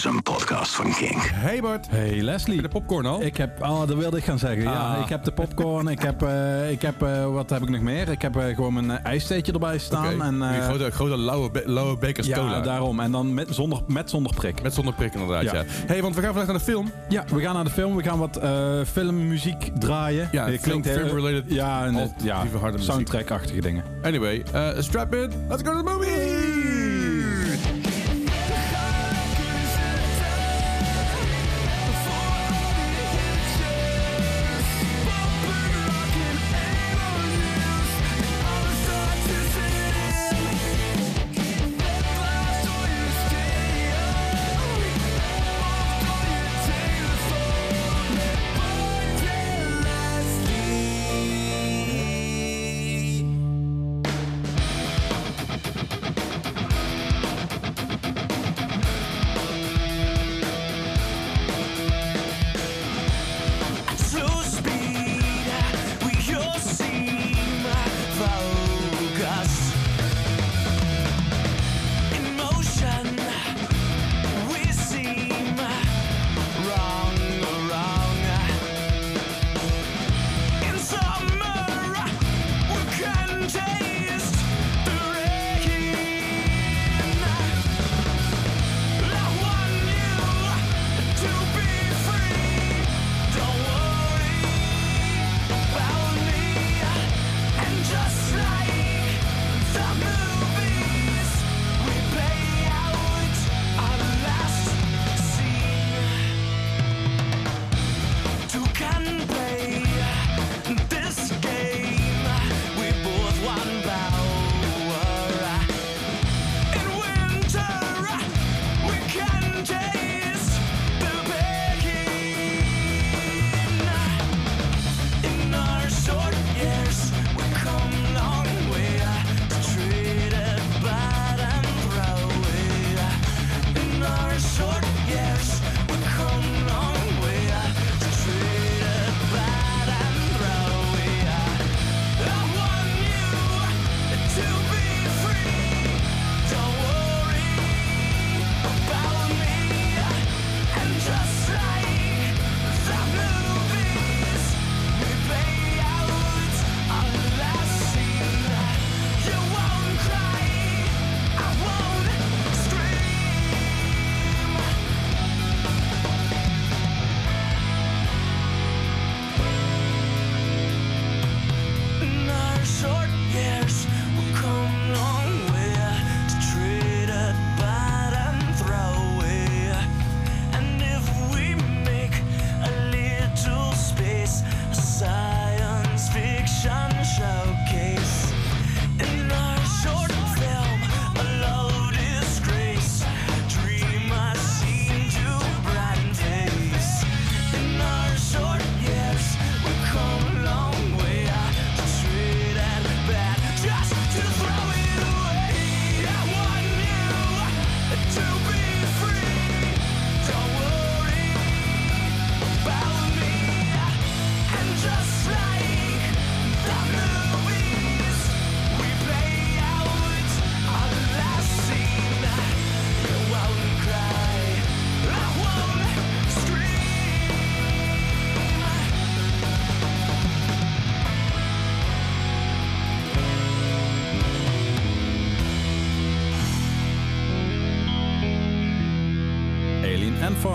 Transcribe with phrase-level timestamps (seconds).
[0.00, 1.30] is een podcast van King.
[1.30, 1.86] Hey Bart.
[1.90, 2.62] Hey Leslie.
[2.62, 3.22] De popcorn al?
[3.22, 4.62] Ik heb, oh, dat wilde ik gaan zeggen.
[4.62, 5.00] Ja, Ah.
[5.02, 5.88] ik heb de popcorn.
[5.88, 8.08] ik heb, eh, ik heb eh, wat heb ik nog meer?
[8.08, 10.22] Ik heb eh, gewoon mijn uh, ijstheetje erbij staan.
[10.22, 12.60] En, eh, Die grote, grote lauwe, be- lauwe bekers ja, cola.
[12.60, 13.00] daarom.
[13.00, 14.62] En dan met zonder, met zonder prik.
[14.62, 15.52] Met zonder prik inderdaad, ja.
[15.54, 15.64] Ja.
[15.66, 16.90] hey, want we gaan vandaag naar de film.
[17.08, 17.96] Ja, we gaan naar de film.
[17.96, 20.28] We gaan wat eh, filmmuziek draaien.
[20.32, 22.92] Ja, Eh, film- heel- film-related, Ja, en, het- ja lieve harde muziek.
[22.92, 23.84] soundtrack-achtige dingen.
[24.02, 25.30] Anyway, uh, strap in.
[25.48, 26.49] Let's go to the movie!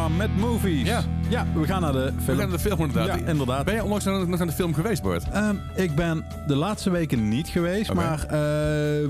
[0.10, 0.88] Met movies.
[0.88, 1.02] Ja.
[1.30, 2.38] Ja, we gaan naar de We film.
[2.38, 3.20] gaan naar de film inderdaad.
[3.20, 3.66] Ja, inderdaad.
[3.66, 5.30] Ben je onlangs nog naar de film geweest, Bart?
[5.32, 9.10] Ehm, ik ben de laatste weken niet geweest, maar ehm,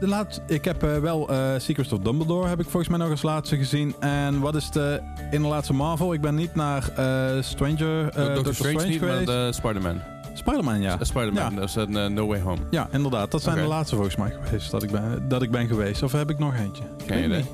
[0.00, 3.10] de laat, ik heb eh, wel eh Secrets of Dumbledore heb ik volgens mij nog
[3.10, 3.94] als laatste gezien.
[4.00, 5.00] En wat is de
[5.30, 6.12] in de laatste Marvel?
[6.12, 9.26] Ik ben niet naar eh, Stranger, eh Doctor, Strange, niet, maar geweest.
[9.26, 10.00] de Spider-Man.
[10.34, 10.96] Spider-Man, ja.
[11.00, 11.60] Spider-Man, Ja.
[11.60, 12.60] dat is een No Way Home.
[12.70, 13.30] Ja, inderdaad.
[13.30, 16.02] Dat zijn de laatste volgens mij geweest dat ik ben, dat ik ben geweest.
[16.02, 16.82] Of heb ik nog eentje?
[17.06, 17.44] Geen idee.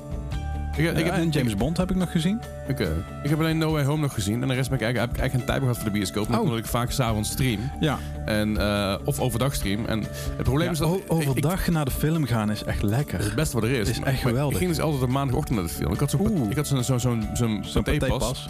[0.77, 2.41] Ik, ik, Ja, heb, en James ik, Bond heb ik nog gezien.
[2.69, 3.03] oké.
[3.23, 4.41] ik heb alleen No Way Home nog gezien.
[4.41, 5.97] En de rest ben ik eigenlijk, heb ik eigenlijk geen tijd meer gehad voor de
[5.99, 6.35] bioscoop.
[6.35, 6.41] Oh.
[6.43, 7.59] Omdat ik vaak s'avonds stream.
[7.79, 7.99] Ja.
[8.25, 9.85] En, eh, of overdag stream.
[9.85, 9.99] En
[10.35, 10.89] het probleem is dat...
[10.89, 13.19] o- ik- ik- overdag naar de film gaan is echt lekker.
[13.19, 13.89] het beste wat er is.
[13.89, 14.51] Is echt Maar geweldig.
[14.53, 15.93] Ik ging dus altijd op maandagochtend naar de film.
[15.93, 16.49] Ik had zo'n Oeh.
[16.49, 17.63] ik had zo'n zo'n zo'n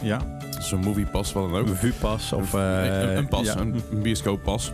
[0.01, 0.19] Ja.
[0.59, 1.67] Zo'n movie-pas, wat dan ook.
[1.67, 2.53] Een vuurpas of...
[2.53, 3.57] een, eh, een pas, ja.
[3.57, 4.71] een, een bioscooppas.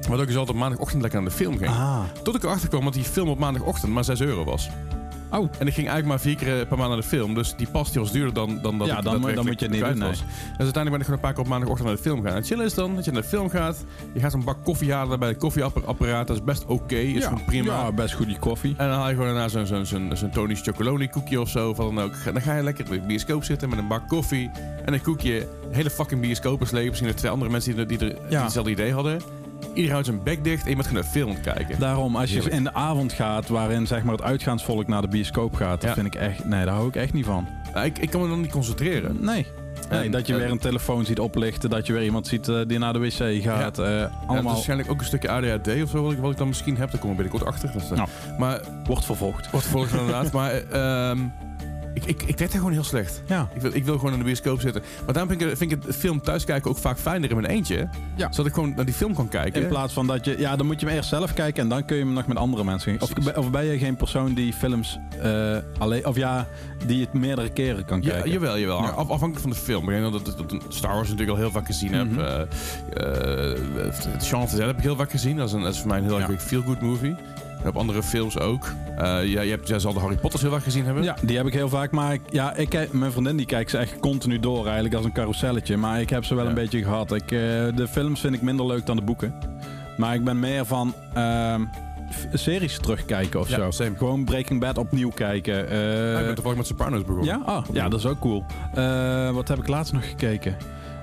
[0.00, 1.70] Waardoor ik dus altijd op maandagochtend lekker naar de film ging.
[1.70, 4.70] Ah, Tot ik erachter kwam dat die film op maandagochtend maar 6 euro was.
[5.30, 7.34] Oh, En ik ging eigenlijk maar vier keer per maand naar de film.
[7.34, 9.66] Dus die pas die was duurder dan, dan dat Ja, ik dan dan moet je
[9.66, 10.08] het niet doen, nee.
[10.08, 10.22] Dus
[10.58, 12.34] uiteindelijk ben ik gewoon een paar keer op maandagochtend naar de film gaan.
[12.34, 13.84] En chill is dan dat je naar de film gaat.
[14.12, 16.26] Je gaat zo'n bak koffie halen bij het koffieapparaat.
[16.26, 16.96] Dat is best oké.
[16.96, 17.72] is ja, gewoon prima.
[17.72, 18.74] Ja, best goed die koffie.
[18.76, 21.74] En dan haal je gewoon daarna zo'n zo'n zo'n zo'n Tony's Chocolonely koekje of zo.
[21.74, 22.14] Van dan, ook.
[22.24, 24.50] dan ga je lekker in de bioscoop zitten met een bak koffie
[24.84, 25.48] en een koekje.
[25.70, 26.88] De hele fucking bioscoop is leeg.
[26.88, 29.20] Misschien er twee andere mensen die, die, er, die hetzelfde idee hadden.
[29.68, 31.78] Iedereen houdt zijn bek dicht en je bent gewoon een film kijken.
[31.78, 35.54] Daarom, als je in de avond gaat, waarin zeg maar het uitgaansvolk naar de bioscoop
[35.54, 35.94] gaat, dat Ja.
[35.94, 37.46] vind ik echt, nee, daar hou ik echt niet van.
[37.74, 39.16] Nou, ik, ik kan me dan niet concentreren.
[39.20, 39.46] Nee.
[39.90, 42.48] Nee, En, dat je eh, weer een telefoon ziet oplichten, dat je weer iemand ziet
[42.48, 43.38] eh, die naar de wc gaat.
[43.38, 46.30] eh, Ja, het is allemaal waarschijnlijk ook een stukje ADHD of zo, wat ik, wat
[46.30, 46.90] ik dan misschien heb.
[46.90, 47.72] Daar kom ik binnenkort achter.
[47.72, 48.08] Dus, eh, Nou.
[48.38, 49.50] Maar, wordt vervolgd.
[49.50, 50.32] wordt vervolgens inderdaad.
[50.40, 51.18] Maar ehm,
[51.94, 53.22] ik, ik, ik deed het gewoon heel slecht.
[53.26, 53.48] Ja.
[53.54, 54.82] Ik wil, ik wil gewoon in de bioscoop zitten.
[55.04, 57.48] Maar daarom vind ik, vind ik het film thuis kijken ook vaak fijner in mijn
[57.48, 57.88] eentje.
[58.16, 58.26] Ja.
[58.32, 59.62] Zodat ik gewoon naar die film kan kijken.
[59.62, 61.84] In plaats van dat je, ja, dan moet je hem eerst zelf kijken en dan
[61.84, 63.00] kun je hem nog met andere mensen.
[63.00, 66.46] Of, of ben je geen persoon die films eh, alleen, of ja,
[66.86, 68.30] die het meerdere keren kan Ja, kijken?
[68.30, 68.82] jawel, jawel.
[68.82, 68.88] Ja.
[68.88, 69.90] Af, afhankelijk van de film.
[69.90, 72.18] Ik denk dat, dat, dat Star Wars natuurlijk al heel vaak gezien heb.
[72.18, 75.36] Eh, eh, het Dead heb ik heel vaak gezien.
[75.36, 76.28] Dat is, een, dat is voor mij een heel Ja.
[76.28, 77.14] erg feel-good movie.
[77.66, 78.72] Op andere films ook.
[78.96, 81.02] Eh ja, je hebt, jij zal de Harry Potters heel vaak gezien hebben.
[81.02, 81.90] Ja, die heb ik heel vaak.
[81.90, 85.12] Maar ik, ja, ik, mijn vriendin die kijkt ze echt continu door eigenlijk als een
[85.12, 85.76] carouselletje.
[85.76, 86.48] Maar ik heb ze wel Ja.
[86.48, 87.12] een beetje gehad.
[87.12, 87.28] Ik, eh,
[87.74, 89.34] de films vind ik minder leuk dan de boeken.
[89.96, 91.60] Maar ik ben meer van ehm,
[92.32, 93.70] series terugkijken of Ja, zo.
[93.70, 93.96] same.
[93.96, 95.68] Gewoon Breaking Bad opnieuw kijken.
[95.68, 97.24] Eh, Ja, ik ben toevallig met Sopranos begonnen.
[97.24, 97.42] ja?
[97.46, 98.44] Oh, ja, dat is ook cool.
[98.74, 100.56] Eh, wat heb ik laatst nog gekeken?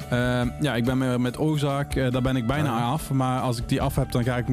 [0.10, 1.96] Ehm, ja, ik ben met Ozark.
[1.96, 2.92] eh, daar ben ik bijna Ah.
[2.92, 3.12] af.
[3.12, 4.46] Maar als ik die af heb, dan ga ik...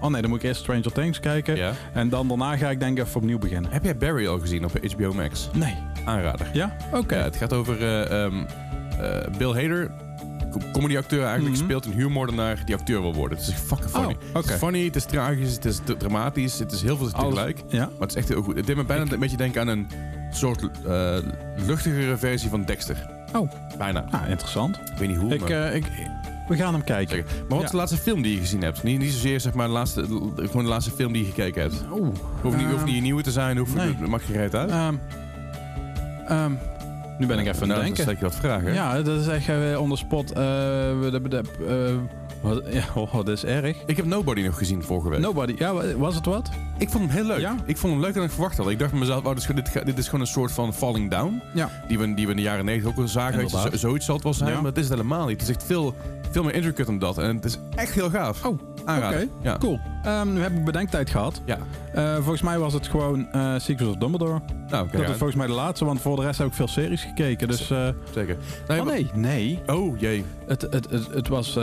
[0.00, 1.56] oh nee, dan moet ik eerst Stranger Things kijken.
[1.56, 1.72] Ja.
[1.92, 3.70] En dan daarna ga ik denk ik even opnieuw beginnen.
[3.72, 5.48] Heb jij Barry al gezien op HBO Max?
[5.52, 5.74] Nee.
[6.04, 6.46] Aanrader.
[6.52, 6.76] Ja?
[6.92, 7.16] Oké.
[7.16, 8.34] Ja, het gaat over eh, ehm,
[9.00, 9.90] eh, Bill Hader.
[10.50, 11.54] co- Comedyacteur eigenlijk.
[11.54, 11.64] Mhm.
[11.64, 13.38] Speelt een huurmoordenaar die acteur wil worden.
[13.38, 14.16] Het is fucking funny.
[14.32, 16.58] Oh, Het is funny, het is tragisch, het is dramatisch.
[16.58, 17.62] Het is heel veel Alles- tegelijk.
[17.68, 17.78] Ja?
[17.84, 18.56] Maar het is echt heel goed.
[18.56, 19.86] Het deed me bijna een beetje denken aan een
[20.30, 21.16] soort eh,
[21.66, 22.96] luchtigere versie van Dexter.
[23.34, 23.50] Oh.
[23.78, 24.04] Bijna.
[24.10, 24.76] Ah, interessant.
[24.76, 25.50] Ik weet niet hoe, Ik, maar...
[25.50, 25.84] eh, ik,
[26.48, 27.16] we gaan hem kijken.
[27.16, 27.30] Zeker.
[27.34, 27.64] Maar wat Ja.
[27.64, 28.82] is de laatste film die je gezien hebt?
[28.82, 30.04] Niet, niet zozeer zeg maar de laatste,
[30.36, 31.74] gewoon de laatste film die je gekeken hebt.
[31.92, 32.08] Oeh.
[32.42, 33.86] Hoeft niet, hoeft Ehm, niet een nieuwe te zijn, hoeft nee.
[33.98, 34.54] het mag je uit.
[34.54, 34.94] Ehm,
[36.28, 36.52] ehm,
[37.18, 37.96] nu ben ik even aan Nou, het Dan denken.
[38.02, 38.72] stel ik je wat vragen.
[38.74, 40.30] Ja, dat is echt uh, on the spot.
[40.30, 41.98] eh, de- de- de-
[42.44, 43.76] wat, ja, oh, dat is erg.
[43.86, 45.20] Ik heb Nobody nog gezien vorige week.
[45.20, 45.54] Nobody.
[45.58, 46.50] Ja, wa- was het wat?
[46.78, 47.38] Ik vond hem heel leuk.
[47.40, 47.56] Ja?
[47.66, 48.68] Ik vond hem leuker dan ik verwacht had.
[48.70, 51.42] Ik dacht mezelf, oh, dit, is, gewoon- dit, is gewoon een soort van falling down.
[51.54, 51.70] Ja.
[51.88, 53.48] Die we, die we in de jaren 90 ook al zagen.
[53.50, 54.56] Zo- zoiets zal het wel zijn, Ja.
[54.56, 55.40] maar het is het helemaal niet.
[55.40, 55.94] Het is echt veel,
[56.30, 57.18] veel meer intricate dan dat.
[57.18, 58.44] En het is echt heel gaaf.
[58.44, 59.30] Oh, Aanraden.
[59.38, 59.58] oké.
[59.58, 59.80] Cool.
[60.02, 61.42] Ehm, nu heb ik bedenktijd gehad.
[61.44, 61.58] Ja.
[61.92, 64.40] Eh, volgens mij was het gewoon eh Secrets of Dumbledore.
[64.68, 67.02] Nou, dat is volgens mij de laatste, want voor de rest heb ik veel series
[67.02, 67.48] gekeken.
[67.48, 68.36] Dus, eh, zeker.
[68.68, 69.60] Nee, oh nee, nee.
[69.66, 70.24] Oh, jee.
[70.46, 71.58] Het, het, het, het was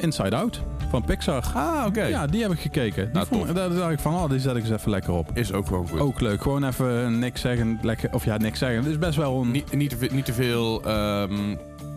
[0.00, 0.60] Inside Out
[0.90, 1.44] van Pixar.
[1.54, 2.02] Ah, oké.
[2.04, 3.04] Ja, die heb ik gekeken.
[3.04, 5.30] Die Nou, vond, daar dacht ik van, oh, die zet ik eens even lekker op.
[5.34, 6.00] Is ook gewoon goed.
[6.00, 6.42] Ook leuk.
[6.42, 7.78] Gewoon even niks zeggen.
[7.82, 8.78] Lekker, of ja, niks zeggen.
[8.78, 9.50] Het is best wel een...
[9.50, 10.82] Niet, niet, te, veel- niet te veel...
[10.84, 11.32] ehm,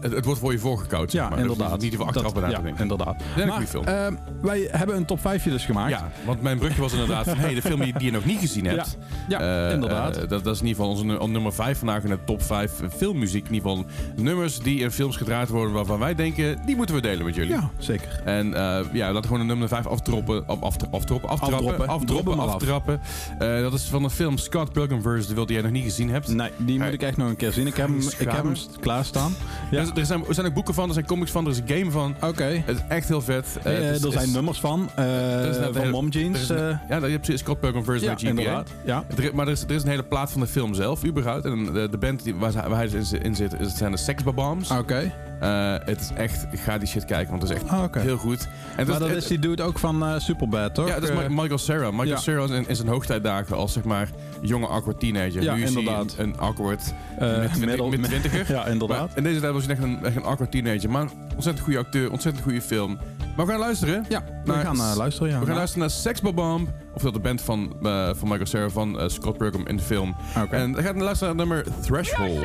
[0.03, 1.37] het, het wordt voor je voorgekoud, zeg ja, maar.
[1.37, 1.81] Dus inderdaad.
[1.81, 2.81] Niet te veel achteraf Dat- Ja, denken.
[2.81, 3.21] inderdaad.
[3.37, 3.83] Een Maar, goede film.
[3.85, 5.89] ehm, wij hebben een top 5 dus gemaakt.
[5.89, 7.37] Ja, want mijn brugje was inderdaad van...
[7.45, 8.97] hey, de film die, die je nog niet gezien hebt...
[9.27, 10.17] Ja, Eh, inderdaad.
[10.17, 12.41] eh, dat, dat is in ieder geval onze nu- nummer 5 vandaag in de top
[12.41, 13.47] 5 filmmuziek.
[13.47, 13.85] In ieder geval
[14.15, 17.51] nummers die in films gedraaid worden waarvan wij denken, die moeten we delen met jullie.
[17.51, 18.21] ja, zeker.
[18.25, 18.61] En eh,
[18.93, 20.47] ja, laten we gewoon de nummer 5 aftroppen.
[20.47, 21.87] Af, af, aftroppen, aftrappen.
[21.87, 22.39] Afdroppen.
[22.39, 23.01] Aftrappen.
[23.39, 25.25] Dat is van de film Scott Pilgrim vs.
[25.25, 26.27] The World die jij nog niet gezien hebt.
[26.27, 27.67] Nee, die moet ik echt nog een keer zien.
[27.67, 29.31] Ik heb hem, ik heb hem klaarstaan.
[29.71, 29.85] Ja.
[29.95, 31.91] Er zijn, er zijn ook boeken van, er zijn comics van, er is een game
[31.91, 32.15] van.
[32.21, 32.43] Oké.
[32.65, 33.45] Het is echt heel vet.
[33.63, 34.89] Eh, Eh, is- er zijn is- nummers van.
[34.95, 35.05] eh,
[35.49, 36.49] is van hele- Mom Jeans.
[36.49, 38.01] een- ja, je hebt precies Scott Pilgrim vs.
[38.01, 38.69] ja, inderdaad.
[38.85, 39.03] Ja.
[39.17, 41.45] Er- maar er is, er is een hele plaat van de film zelf, überhaupt.
[41.45, 44.71] En de, de band die, waar, hij dus in, in zit, zijn de Sex Bombs.
[44.71, 45.11] Oké.
[45.43, 48.47] Eh, het is echt, ga die shit kijken, want het is echt Ah, heel goed.
[48.77, 50.87] En Maar dat is die dude ook van eh, Superbad, toch?
[50.87, 51.89] Ja, dat is Eh, Mi- Michael Cera.
[51.91, 52.17] Michael ja.
[52.17, 54.09] Cera is in, in zijn hoogtijdagen als zeg maar
[54.41, 55.41] jonge awkward teenager.
[55.43, 56.15] Ja, nu is inderdaad.
[56.15, 56.93] hij een, een awkward
[57.59, 58.51] mid- twintiger.
[58.55, 59.07] ja, inderdaad.
[59.07, 60.89] Maar in deze tijd was hij echt een, echt een awkward teenager.
[60.89, 62.97] Maar ontzettend goede acteur, ontzettend goede film.
[63.35, 64.05] Maar we gaan luisteren.
[64.09, 65.29] ja, we gaan eh, luisteren.
[65.31, 65.39] Ja.
[65.39, 66.69] We gaan luisteren naar Sex Bomb.
[66.93, 70.15] Of dat de band van, eh, van Michael Cera van Scott Pilgrim in de film.
[70.43, 70.55] Oké.
[70.55, 72.39] En we gaan luisteren naar nummer Threshold.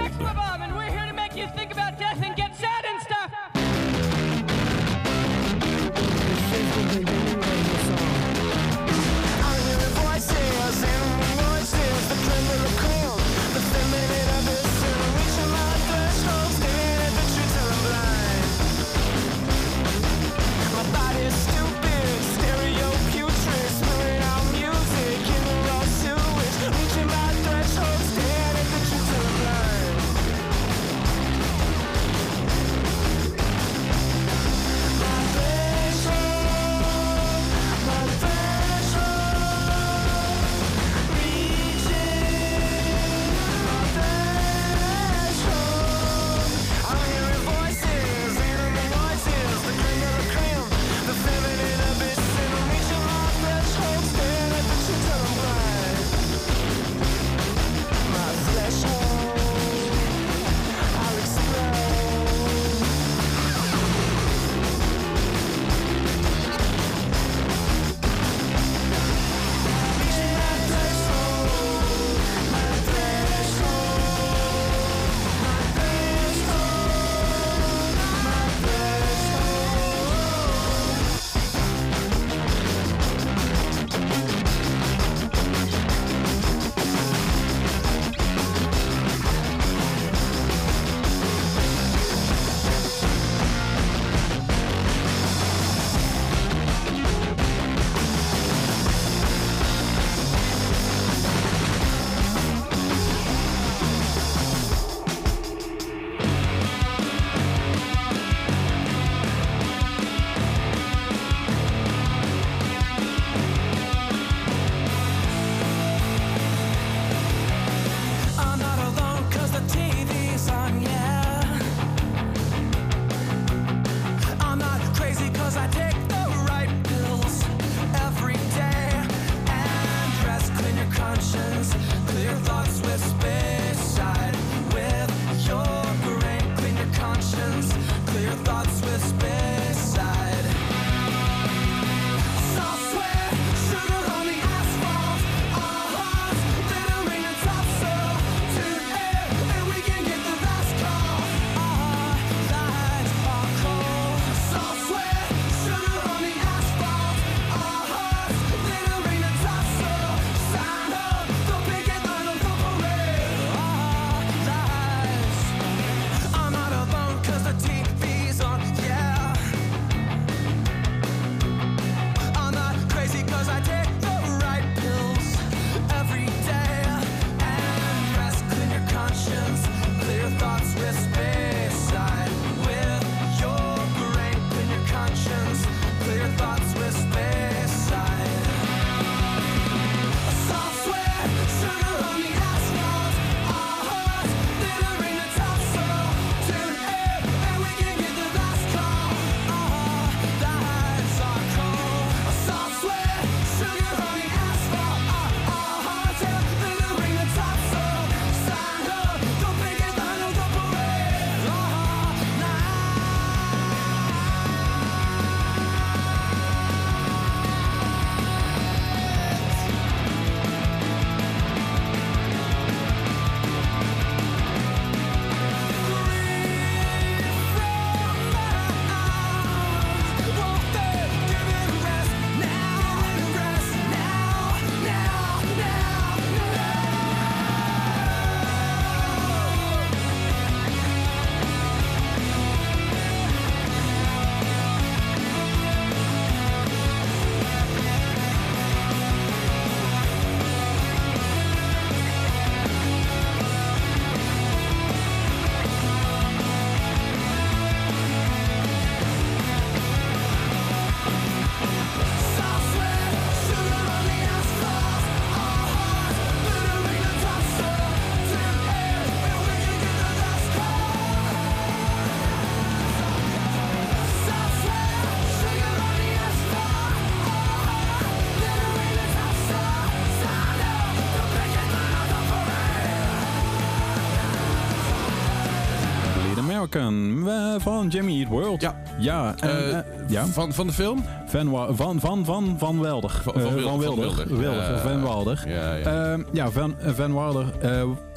[286.74, 288.60] Eh, van Jimmy Eat World.
[288.60, 288.74] Ja.
[288.98, 290.26] Ja, en, Eh, eh, ja.
[290.26, 291.04] Van, van de film?
[291.26, 293.10] Van, van, van, van, van Welder.
[293.10, 293.78] Van- van van Wilder.
[293.78, 294.38] Wilder.
[294.38, 294.78] Wilder, Ja.
[294.78, 295.44] Van Wilder.
[295.46, 296.10] Ja, ja.
[296.12, 297.44] Ehm, ja, Van, Van Wilder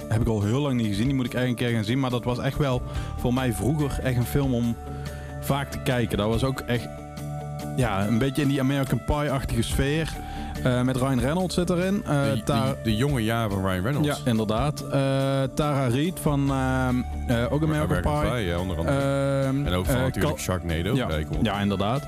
[0.08, 1.06] heb ik al heel lang niet gezien.
[1.06, 2.00] Die moet ik eigenlijk een keer gaan zien.
[2.00, 2.82] Maar dat was echt wel
[3.18, 4.76] voor mij vroeger echt een film om
[5.40, 6.18] vaak te kijken.
[6.18, 6.88] Dat was ook echt
[7.76, 10.14] ja, een beetje in die American Pie-achtige sfeer.
[10.64, 12.04] Eh, met Ryan Reynolds zit erin.
[12.06, 14.08] Eh, de, de, de jonge jaren van Ryan Reynolds.
[14.08, 14.82] ja, inderdaad.
[14.82, 14.90] Eh,
[15.56, 16.96] Tara Reid van ehm,
[17.28, 18.46] eh, ook American, Pie.
[18.46, 18.98] ja, onder andere.
[18.98, 20.96] Ehm, en ook van natuurlijk Cal- Sharknado.
[20.96, 21.08] ja,
[21.42, 22.08] ja, inderdaad.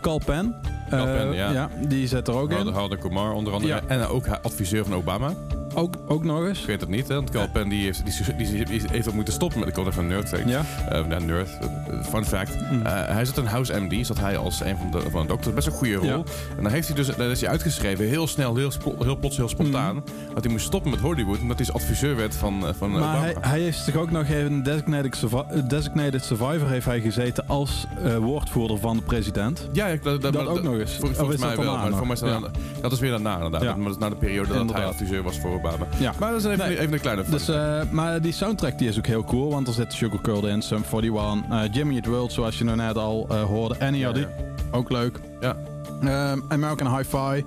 [0.00, 0.54] Cal Penn.
[0.90, 1.68] Cal Penn, ja.
[1.88, 2.66] Die zit er ook in.
[2.66, 3.74] Harder, Kumar onder andere.
[3.74, 3.80] Ja.
[3.86, 5.32] En ook adviseur van Obama.
[5.74, 6.58] Ook, ook nog eens.
[6.58, 7.14] Vergeet het niet, hè?
[7.14, 9.94] Want Cal Penn die heeft, die, die, die heeft ook moeten stoppen met de content
[9.94, 10.30] van Nerd.
[10.46, 10.62] Ja.
[11.08, 11.48] Nou, nerd.
[11.60, 12.54] Eh, fun fact.
[12.70, 12.82] Mm.
[12.86, 15.54] Eh, hij zat in House MD, zat hij als een van de, van de dokters.
[15.54, 16.04] Best een goede rol.
[16.06, 16.14] Ja.
[16.56, 20.04] En dan heeft hij dus, dan is hij uitgeschreven, heel snel, heel, plots, heel spontaan.
[20.34, 23.20] Dat hij moest stoppen met Hollywood, omdat hij adviseur werd van, van Maar Obama.
[23.20, 27.44] hij, hij heeft zich ook nog even een designated, survi- designated survivor heeft hij gezeten
[27.48, 27.86] als
[28.20, 29.68] woordvoerder van de president.
[29.72, 30.96] ja, ja, dat, Dat ook nog eens.
[30.96, 32.40] Volgens mij wel, maar voor mij is dat, Ja.
[32.40, 32.50] dan-
[32.80, 33.62] dat is weer daarna inderdaad.
[33.62, 33.74] Ja.
[33.76, 35.86] Maar dat is na de periode dat hij adviseur was voor Obama.
[35.98, 36.12] Ja.
[36.18, 36.78] Maar dat is even, Nee.
[36.80, 39.72] even een kleine Dus, eh, maar die soundtrack die is ook heel cool, want er
[39.72, 43.26] zit Sugar Curled in, Sum 41, eh, Jimmy Eat World, zoals je nou net al
[43.30, 44.26] eh, hoorde, Ja, ja.
[44.70, 45.18] ook leuk.
[45.40, 45.56] Ja.
[46.02, 47.44] Ehm, American Hi-Fi,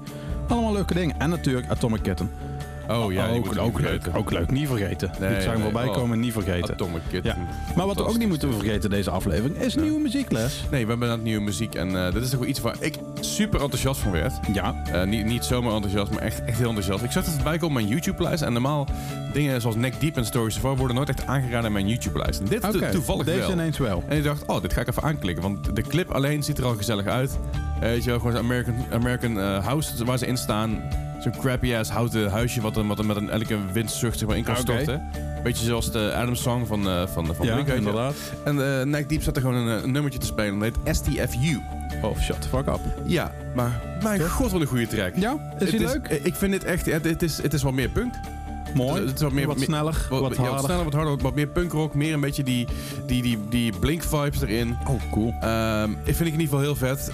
[0.48, 1.16] allemaal leuke dingen.
[1.20, 2.30] En natuurlijk Atomic Kitten.
[2.90, 5.12] Oh ja, die ook, we ook leuk, ook leuk, niet vergeten.
[5.20, 5.94] Nee, ik zag hem nee, voorbij oh.
[5.94, 6.74] komen, niet vergeten.
[6.74, 7.36] Atomic Kitten.
[7.76, 9.82] Maar wat we ook niet moeten vergeten deze aflevering, is Ja.
[9.82, 10.64] nieuwe muziekles.
[10.72, 12.96] Nee, we hebben net nieuwe muziek en eh dit is toch wel iets waar ik
[13.20, 14.34] super enthousiast van werd.
[14.54, 17.04] Ja, Eh, niet, niet zomaar enthousiast, maar echt, echt heel enthousiast.
[17.04, 18.44] Ik zag het komen op mijn YouTube-lijst.
[18.44, 18.88] En normaal
[19.34, 22.40] dingen zoals Neck Deep en Stories worden nooit echt aangeraden in mijn YouTube-lijst.
[22.40, 22.92] En dit to- oké.
[22.92, 23.52] toevallig Deze wel.
[23.52, 24.04] ineens wel.
[24.08, 25.44] En ik dacht, oh, dit ga ik even aanklikken.
[25.44, 27.40] Want de clip alleen ziet er al gezellig uit.
[27.76, 30.82] Eh, weet je wel, gewoon American, American House waar ze in staan.
[31.34, 34.44] Zo'n crappy-ass houten huisje wat, er- wat er met een elke windzucht zeg maar, in
[34.44, 34.62] kan Oké.
[34.72, 35.04] storten.
[35.44, 38.16] Beetje zoals de Adams Song van, eh van, van Ja, Blink, inderdaad.
[38.44, 40.60] En eh Neck Deep zat er gewoon een, een nummertje te spelen.
[40.60, 41.60] Dat heet STFU.
[42.02, 42.80] Oh, shut the fuck up.
[43.06, 45.16] Ja, maar mijn god, wat een goede track.
[45.16, 46.08] Ja, is Het die leuk?
[46.24, 46.86] Ik vind dit echt...
[46.86, 48.14] Het, het is, het is wat meer punk.
[48.76, 49.06] Mooi.
[49.06, 49.48] Het is wat meer...
[49.48, 50.60] wat sneller, wat, wat ja, harder.
[50.66, 51.94] sneller, wat harder, wat meer punkrock.
[51.94, 52.68] Meer een beetje die,
[53.06, 54.78] die, die, die Blink-vibes erin.
[54.88, 55.34] Oh, cool.
[55.42, 57.12] Ehm, ik vind ik in ieder geval heel vet.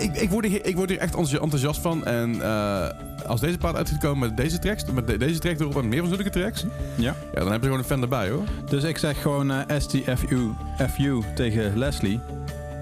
[0.00, 2.04] Ik, ik, word, hier, ik word hier echt enthousi- enthousiast van.
[2.04, 2.86] En eh,
[3.26, 5.88] als deze paard uit gaat komen met deze tracks, met de- deze track erop en
[5.88, 7.14] meer van zulke tracks, Ja.
[7.34, 8.42] ja, dan heb je gewoon een fan erbij hoor.
[8.68, 10.50] Dus ik zeg gewoon eh, STFU
[10.94, 12.20] FU tegen Leslie.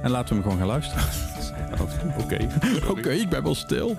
[0.02, 1.04] En laten we hem gewoon gaan luisteren.
[2.22, 2.48] Oké.
[2.98, 3.88] Oké, ik ben wel stil.
[3.88, 3.98] On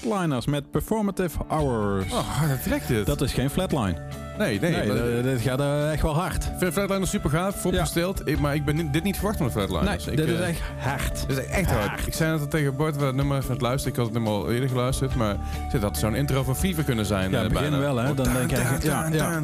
[0.00, 2.12] Flatliners met Performative Hours.
[2.12, 3.06] Oh, dat trekt dit.
[3.06, 3.96] Dat is geen flatline.
[4.38, 4.70] nee, nee.
[4.70, 6.44] Nee, maar- dat- dit gaat eh, echt wel hard.
[6.44, 8.28] Ik vind Flatliners super gaaf, vooropgesteld.
[8.28, 10.04] Ik- Maar ik ben dit- dit niet verwacht van de Flatliners.
[10.04, 11.28] Nee, Ik, dit is eh, echt hard.
[11.28, 12.06] Dit is echt hard.
[12.06, 13.92] Ik zei net al tegen Bart, we het nummer even aan het luisteren.
[13.92, 15.36] Ik had het nummer al eerder geluisterd, maar
[15.72, 17.30] ik dat zou een intro van Fever kunnen zijn.
[17.30, 17.78] Ja, eh, begin bijna.
[17.78, 18.14] wel, hè.
[18.14, 19.42] Dan denk echt, ja, ja.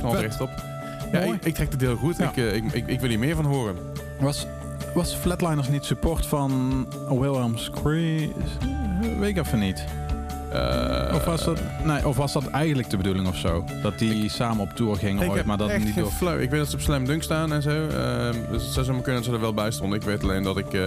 [0.00, 0.50] Gewoon rechtop.
[1.12, 2.16] Ja, ik, ik trek het heel goed.
[2.16, 2.28] Ja.
[2.28, 3.76] Ik, eh, ik, ik, ik wil hier meer van horen.
[4.20, 4.46] Was,
[4.96, 8.32] was Flatliners niet support van Williams Cree?
[9.18, 9.84] Weet ik even niet.
[10.52, 13.64] Eh, Of was, dat, nee, of was dat eigenlijk de bedoeling of zo?
[13.82, 16.40] Dat die samen op tour gingen ik ooit, heb maar dat echt niet geen door...
[16.40, 17.86] Ik weet dat ze op Slam Dunk staan en zo.
[17.88, 19.98] Ehm, dus het zou zomaar kunnen dat ze er wel bij stonden.
[19.98, 20.82] Ik weet alleen dat ik eh,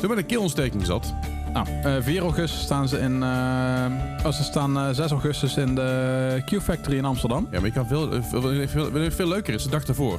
[0.00, 1.14] toen met een keelontsteking zat.
[1.52, 3.22] Nou, eh, 4 augustus staan ze in...
[3.22, 7.48] eh, oh, ze staan eh, 6 augustus in de Q-Factory in Amsterdam.
[7.50, 10.18] Ja, maar ik kan veel, eh, veel, veel, veel, veel leuker is de dag ervoor.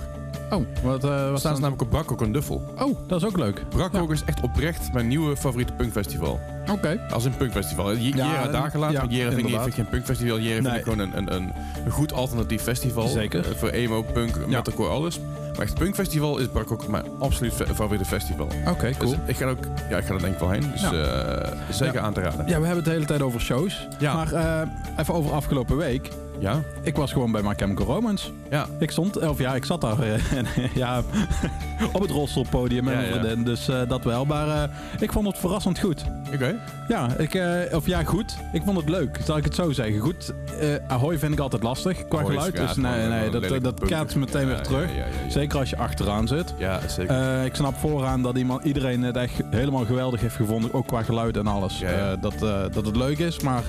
[0.49, 2.63] Oh, wat, eh We wat staan ze namelijk op Brakhoek en Duffel.
[2.79, 3.61] Oh, dat is ook leuk.
[3.69, 6.39] Brakhoek is echt oprecht mijn nieuwe favoriete punkfestival.
[6.71, 6.99] Oké.
[7.09, 7.95] Als een punkfestival.
[7.95, 8.93] J- Ja, Jera dagen later.
[8.95, 10.39] ja, want Jera vind ik vind geen punkfestival.
[10.39, 10.77] Jera vind Nee.
[10.77, 11.51] ik gewoon een, een, een,
[11.91, 13.07] goed alternatief festival.
[13.07, 13.49] Zeker.
[13.49, 14.57] Eh, voor emo, punk, Ja.
[14.57, 15.19] metalcore, alles.
[15.55, 18.47] Maar echt punkfestival is Brakhoek mijn absoluut fa- favoriete festival.
[18.69, 19.09] Oké, cool.
[19.11, 19.57] Dus ik ga, ook,
[19.89, 20.71] ja, ik ga er denk ik wel heen.
[20.71, 20.91] Dus Ja.
[20.93, 22.01] eh, zeker Ja.
[22.01, 22.39] aan te raden.
[22.47, 23.87] Ja, we hebben het de hele tijd over shows.
[23.99, 24.13] Ja.
[24.15, 24.61] Maar eh,
[24.99, 26.09] even over afgelopen week.
[26.39, 26.61] Ja?
[26.81, 28.29] Ik was gewoon bij My Chemical Romance.
[28.49, 28.67] Ja.
[28.79, 31.01] Ik stond, of ja, ik zat daar eh, en, ja,
[31.93, 33.19] op het rolstoelpodium met Ja, mijn ja.
[33.19, 33.43] vriendin.
[33.43, 34.25] Dus eh, dat wel.
[34.25, 34.69] Maar eh,
[34.99, 36.03] ik vond het verrassend goed.
[36.33, 36.55] Oké.
[36.87, 38.37] Ja, ik, eh, of ja, goed.
[38.53, 39.99] Ik vond het leuk, zal ik het zo zeggen.
[39.99, 42.55] Goed, eh Ahoy vind ik altijd lastig qua Ahoy geluid.
[42.57, 44.89] dus nee, nee, dat, dat kaatst meteen weer terug.
[45.29, 46.53] Zeker als je achteraan zit.
[46.57, 47.15] Ja, zeker.
[47.39, 50.73] Eh, ik snap vooraan dat iemand, iedereen het echt helemaal geweldig heeft gevonden.
[50.73, 51.81] Ook qua geluid en alles.
[51.81, 53.39] Eh, dat, eh, dat het leuk is.
[53.39, 53.63] Maar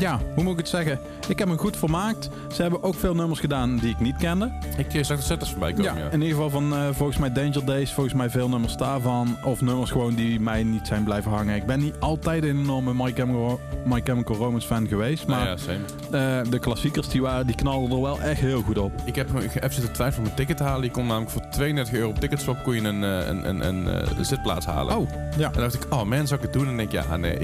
[0.00, 0.98] ja, hoe moet ik het zeggen?
[1.28, 2.28] Ik heb hem goed vermaakt.
[2.52, 4.52] Ze hebben ook veel nummers gedaan die ik niet kende.
[4.76, 5.94] ik eh, zag de setters voorbij komen.
[5.94, 7.92] Ja, Ja, in ieder geval van eh, volgens mij Danger Days.
[7.92, 9.36] Volgens mij veel nummers daarvan.
[9.44, 11.54] Of nummers gewoon die mij niet zijn blijven hangen.
[11.54, 15.26] Ik ben niet altijd een enorme My Chemical, My Chemical Romance fan geweest.
[15.26, 15.58] Nou Maar
[16.10, 18.92] ja, eh, de klassiekers die, waren, die knalden er wel echt heel goed op.
[19.04, 20.84] Ik heb even zitten twijfelen om een ticket te halen.
[20.84, 24.66] Je kon namelijk voor 32 euro op Ticketswap kon je een, een, een, een, zitplaats
[24.66, 24.96] halen.
[24.96, 25.46] Oh, ja.
[25.46, 26.62] En dan dacht ik, oh man, zou ik het doen?
[26.62, 27.38] En dan denk ik, ja, nee,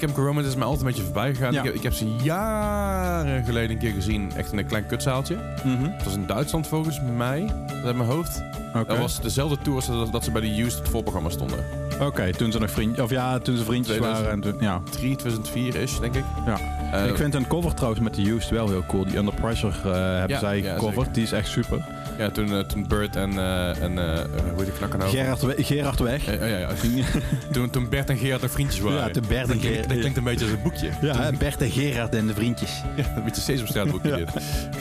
[0.00, 1.52] heb Romance is mij altijd een beetje voorbij gegaan.
[1.52, 1.69] Ja.
[1.74, 5.36] Ik, heb, ze jaren geleden een keer gezien, echt in een klein kutzaaltje.
[5.64, 5.84] Mhm.
[5.84, 8.42] Het was in Duitsland volgens mij, dat uit mijn hoofd.
[8.72, 11.58] Dat was dezelfde tour als dat, dat ze bij de Used het voorprogramma stonden.
[12.00, 14.26] Oké, toen ze nog vriendjes, of ja, toen ze vriendjes 2000.
[14.26, 14.42] waren.
[14.42, 14.80] En toen, ja.
[14.90, 16.24] 3, 2004 is, denk ik.
[16.46, 16.58] Ja.
[16.92, 19.04] Eh, ik vind hun cover trouwens met de Used wel heel cool.
[19.04, 21.14] Die Under Pressure eh, hebben Ja, zij gecoverd.
[21.14, 21.84] die is echt super.
[22.20, 25.10] Ja, toen, eh, toen Bert en, eh, en eh, hoe heet die knakker nou?
[25.10, 26.26] Gerard, We- Gerard Weg.
[26.26, 26.68] Eh, ja, ja.
[27.52, 28.98] toen, toen Bert en Gerard er vriendjes waren.
[28.98, 29.88] Ja, de Bert en dat, klinkt, Gerard.
[29.88, 30.88] dat klinkt een beetje als een boekje.
[31.00, 32.70] Ja, Bert en Gerard en de vriendjes.
[32.96, 34.16] Ja, een beetje Sesamstraat boekje Ja.
[34.16, 34.30] dit.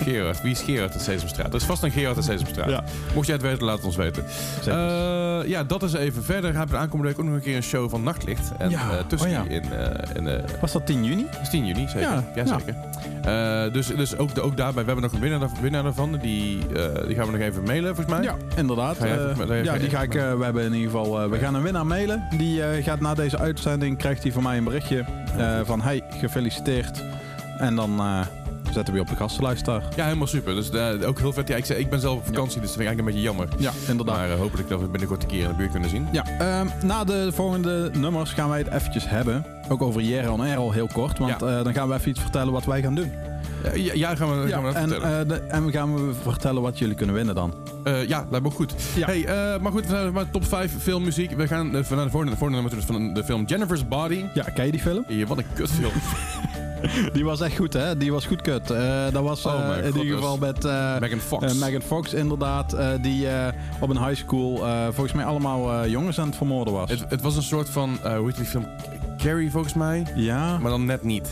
[0.04, 1.48] Gerard, wie is Gerard uit Sesamstraat?
[1.48, 2.70] Er is vast een Gerard uit Sesamstraat.
[2.70, 2.84] Ja.
[3.14, 4.24] Mocht jij het weten, laat het ons weten.
[5.48, 6.50] Ja, dat is even verder.
[6.50, 8.52] Hebben we de aankomende week ook nog een keer een show van Nachtlicht.
[8.58, 9.44] En Ja, tussen oh ja.
[9.50, 9.64] in,
[10.26, 11.26] in Was dat 10 juni?
[11.32, 12.02] dat is 10 juni, zeker.
[12.02, 12.58] Ja, Ja, ja.
[12.60, 13.72] zeker.
[13.74, 16.18] Dus dus ook, ook daarbij, we hebben nog een winnaar, winnaar daarvan.
[16.22, 16.58] Die,
[17.08, 18.24] die gaan we nog even mailen, volgens mij.
[18.24, 18.98] Ja, inderdaad.
[18.98, 20.16] Ga jij Eh, even- ja, die ga ik.
[20.16, 21.22] eh, we hebben in ieder geval.
[21.22, 22.24] eh, we gaan een winnaar mailen.
[22.38, 25.06] Die eh, gaat na deze uitzending krijgt hij van mij een berichtje
[25.38, 27.04] eh, van hey, gefeliciteerd.
[27.58, 28.20] En dan, eh,
[28.64, 29.84] zetten we weer op de gastenlijst daar.
[29.96, 30.56] Ja, helemaal super.
[30.56, 31.48] Dus eh, ook heel vet.
[31.48, 33.48] Ja, ik, zei, ik ben zelf op vakantie, dus dat vind ik eigenlijk een beetje
[33.60, 33.74] jammer.
[33.86, 34.16] Ja, inderdaad.
[34.16, 36.08] Maar eh, hopelijk dat we binnenkort een keer in de buurt kunnen zien.
[36.12, 39.46] Ja, ehm, na de volgende nummers gaan wij het eventjes hebben.
[39.70, 41.18] Ook over Jere on Air al heel kort.
[41.20, 43.12] Want eh, dan gaan we even iets vertellen wat wij gaan doen.
[43.64, 45.20] Ja, ja, ja, gaan we, gaan we dat en, vertellen.
[45.22, 47.54] eh, de, en we gaan we vertellen wat jullie kunnen winnen dan.
[47.84, 48.74] Eh, ja, lijkt me ook goed.
[48.96, 49.06] Ja.
[49.06, 51.32] Hey, eh, maar goed, we zijn maar top 5 filmmuziek.
[51.32, 54.24] We gaan uh, naar de volgende, de volgende nummer dus van de film Jennifer's Body.
[54.34, 55.04] Ja, ken je die film?
[55.08, 55.92] Hier, wat een kutfilm.
[57.14, 57.98] Die was echt goed, hè?
[57.98, 58.72] Die was goed kut.
[58.72, 61.46] Eh, dat was Oh eh, in ieder geval met eh, Megan Fox.
[61.54, 62.74] eh, Megan Fox, inderdaad.
[62.74, 63.48] eh, die eh,
[63.80, 66.90] op een high school eh, volgens mij allemaal eh, jongens aan het vermoorden was.
[66.90, 68.66] het, het was een soort van, eh, hoe heet die film?
[69.18, 70.06] Carrie volgens mij.
[70.16, 71.30] ja, Maar dan net niet.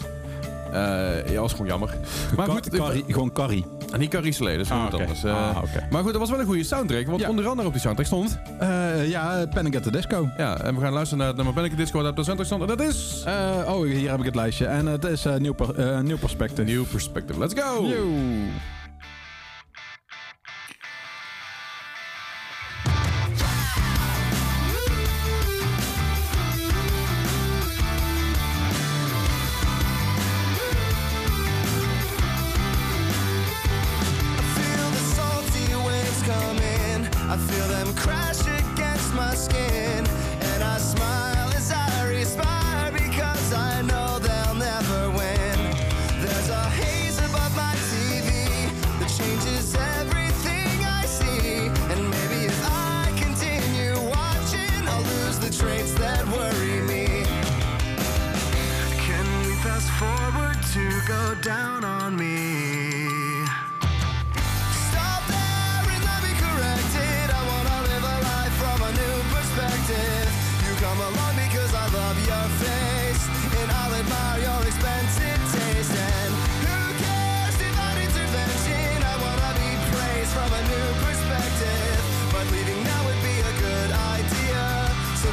[0.73, 1.89] Eh ja, was gewoon jammer.
[2.37, 3.65] Maar goed, Carrie- gewoon Carrie.
[3.93, 5.23] en niet Carrie Slade, dat is Ah, anders.
[5.23, 5.57] Eh, Ah.
[5.89, 7.05] Maar goed, dat was wel een goede soundtrack.
[7.07, 7.29] Want Ja.
[7.29, 8.39] onder andere op die soundtrack stond...
[8.59, 10.29] Eh, ja, Panic at the Disco.
[10.37, 11.71] Ja, en we gaan luisteren naar het nummer Panic!
[11.71, 12.61] at the Disco dat op de soundtrack stond.
[12.61, 13.23] En dat is...
[13.25, 14.65] Eh, oh, hier heb ik het lijstje.
[14.65, 16.65] En het is eh, nieuw, per, eh, nieuw perspectief.
[16.65, 17.39] New Perspective.
[17.39, 17.83] Let's go!
[17.87, 18.05] Yo.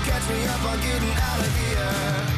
[0.05, 2.34] Catch me up on getting out of here.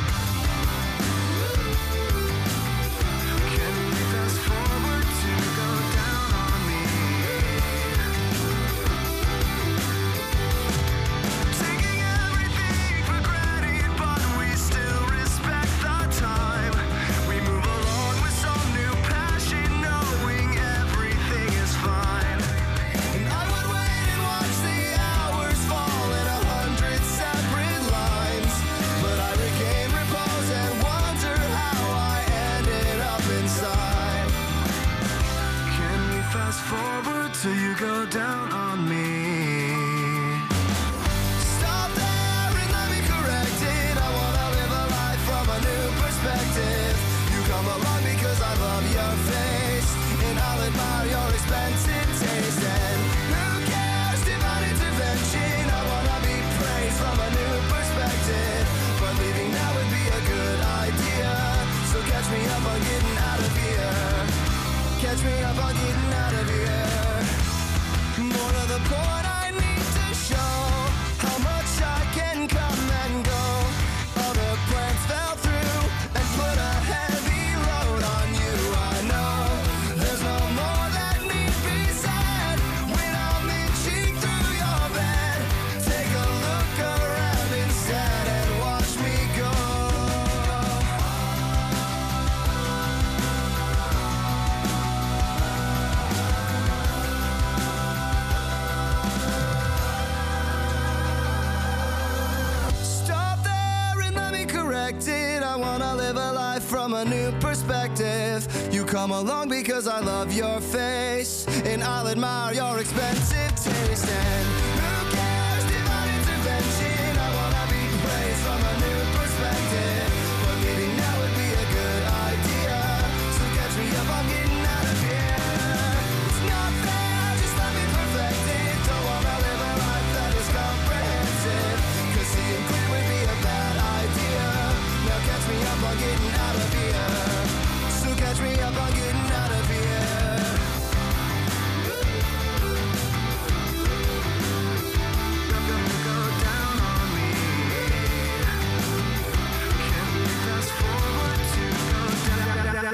[109.06, 114.08] Come along because I love your face, and I'll admire your expensive taste.
[114.08, 114.75] And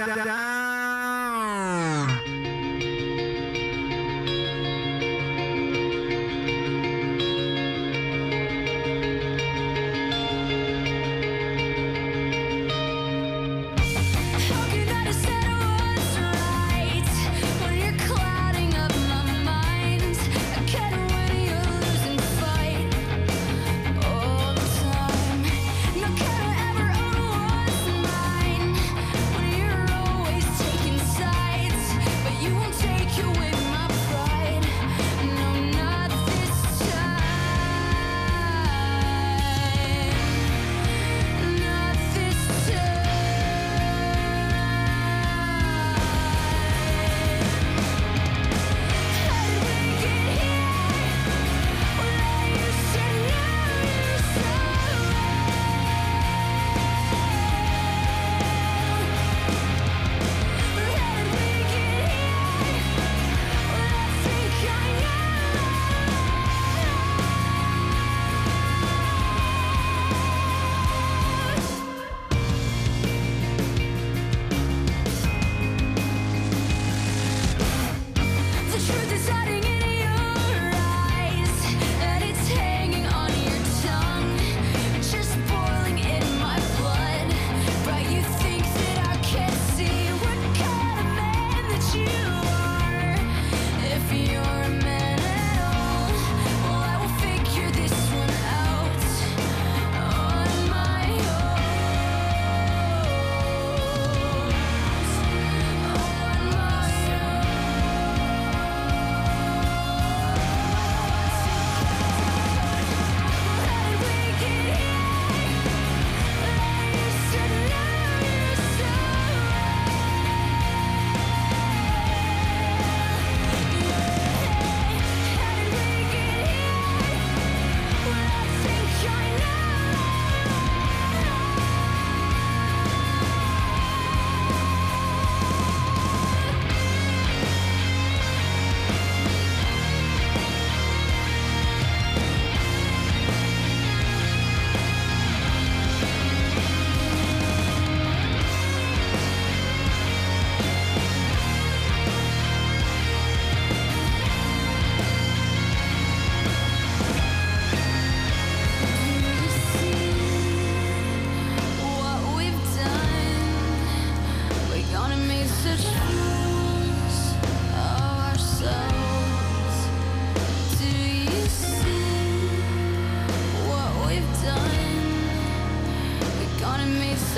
[0.04, 0.24] Tchau.
[0.24, 0.51] da.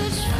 [0.05, 0.34] is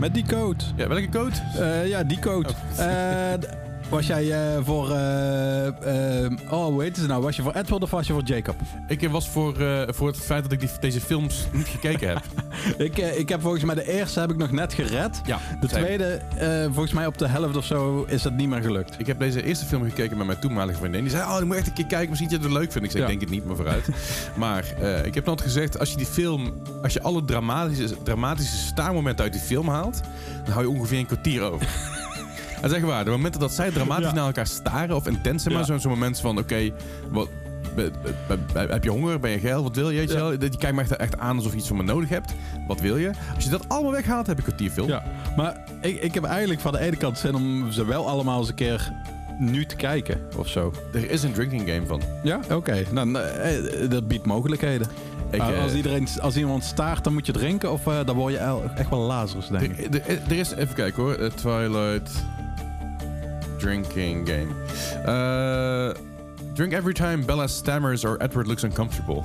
[0.00, 0.64] Met die code.
[0.76, 1.34] Ja, welke code?
[1.58, 2.48] Eh, ja, die code.
[2.76, 3.48] Eh, d-
[3.88, 4.90] was jij eh, voor...
[4.90, 5.66] eh,
[6.24, 7.22] eh, oh, hoe heet ze nou?
[7.22, 8.54] Was je voor Edward of was je voor Jacob?
[8.88, 12.22] Ik was voor, eh, voor het feit dat ik die, deze films niet gekeken heb.
[12.78, 15.20] ik, eh, ik heb volgens mij de eerste heb ik nog net gered.
[15.26, 16.04] Ja, De tweede,
[16.36, 18.94] eh, volgens mij op de helft of zo, is het niet meer gelukt.
[18.98, 21.00] Ik heb deze eerste film gekeken met mijn toenmalige vriendin.
[21.00, 22.08] Die zei, oh, dan moet je echt een keer kijken.
[22.08, 22.86] Misschien dat je het leuk vindt.
[22.86, 23.10] Ik zei, Ja.
[23.10, 23.88] ik denk het niet, maar vooruit.
[24.36, 26.52] maar eh, ik heb altijd gezegd, als je die film...
[26.82, 30.00] Als je alle dramatische, dramatische staarmomenten uit die film haalt...
[30.44, 31.68] dan hou je ongeveer een kwartier over.
[32.60, 33.04] Dat is echt waar.
[33.04, 34.12] De momenten dat zij dramatisch Ja.
[34.12, 34.96] naar elkaar staren...
[34.96, 36.38] of intens, zeg maar, zo'n moment van...
[36.38, 36.70] Oké,
[37.10, 37.28] wat...
[38.52, 39.20] Heb je honger?
[39.20, 39.62] Ben je geil?
[39.62, 39.98] Wat wil je?
[39.98, 40.32] Weet je, wel?
[40.32, 42.32] je kijkt me echt, echt aan alsof je iets van me nodig hebt.
[42.66, 43.10] Wat wil je?
[43.34, 44.88] Als je dat allemaal weghaalt, heb je een kwartier film.
[44.88, 45.02] Ja,
[45.36, 48.48] maar ik, ik heb eigenlijk van de ene kant zin om ze wel allemaal eens
[48.48, 48.92] een keer
[49.38, 50.72] nu te kijken of zo.
[50.92, 52.02] Er is een drinking game van.
[52.22, 52.82] Ja, oké.
[52.90, 54.86] Nou, eh, dat biedt mogelijkheden.
[55.30, 58.16] Ik, Ah, eh, als, iedereen, als iemand staart, dan moet je drinken of eh, dan
[58.16, 58.38] word je
[58.76, 59.94] echt wel lazers, denk ik.
[59.94, 62.10] Er, er- er is, even kijken hoor, Twilight
[63.58, 64.54] Drinking Game.
[65.04, 66.02] Eh,
[66.60, 69.24] drink every time Bella stammers or Edward looks uncomfortable.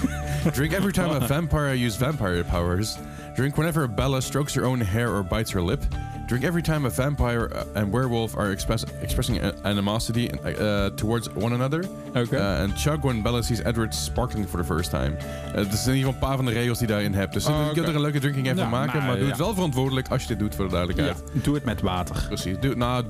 [0.52, 2.98] drink every time a vampire uses vampire powers.
[3.34, 5.82] Drink whenever Bella strokes her own hair or bites her lip.
[6.26, 11.54] Drink every time a vampire uh, and werewolf are express, expressing animosity uh, towards one
[11.54, 11.84] another.
[12.14, 12.36] Oké.
[12.36, 15.16] Uh, and chug when Bella sees Edward sparkling for the first time.
[15.16, 17.32] Uh, dat zijn in ieder geval een paar van de regels die daarin hebt.
[17.32, 18.98] Dus Oh, je kunt er een leuke drinking game van maken.
[18.98, 19.30] maar, Maar, doe ja.
[19.30, 22.24] het wel verantwoordelijk als je dit doet, voor de ja, doe het met water.
[22.28, 22.56] Precies.
[22.60, 23.04] Doe, nou,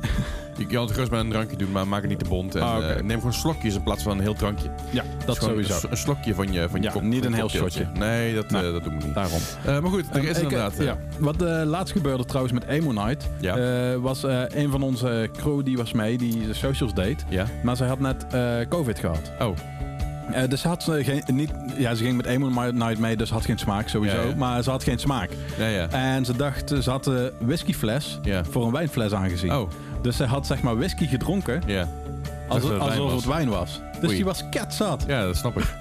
[0.59, 2.55] je kan het gerust met een drankje doen, maar maak het niet te bont.
[2.55, 4.71] En, Ah, eh, neem gewoon slokjes in plaats van een heel drankje.
[4.91, 5.75] Ja, dat sowieso.
[5.75, 7.87] Een, een slokje van je, van je Ja, kop- niet een heel shotje.
[7.99, 8.67] Nee, dat, Nee.
[8.67, 9.15] eh, dat doen we niet.
[9.15, 9.39] Daarom.
[9.65, 10.75] Eh, maar goed, er Ehm, is ik, inderdaad...
[10.79, 10.99] ja.
[11.19, 13.57] Wat laatst gebeurde trouwens met Emo Night, Ja.
[13.99, 17.25] was een van onze crew die was mee, die de socials deed.
[17.29, 17.47] ja.
[17.63, 18.27] Maar ze had net
[18.69, 19.33] COVID gehad.
[19.41, 19.57] Oh,
[20.49, 23.59] dus had ze geen, niet, ja, ze ging met Emo Night mee, dus had geen
[23.59, 24.17] smaak sowieso.
[24.17, 24.35] Ja, ja.
[24.37, 25.31] Maar ze had geen smaak.
[25.59, 25.89] ja, ja.
[25.91, 29.53] En ze dacht, ze had de whiskyfles voor een wijnfles aangezien.
[29.53, 29.71] Oh,
[30.05, 31.89] Dus ze had zeg maar whisky gedronken ja.
[32.49, 33.81] alsof het wijn was.
[34.01, 34.15] Dus Oei.
[34.17, 35.05] die was ketzat.
[35.07, 35.65] Ja, dat snap ik.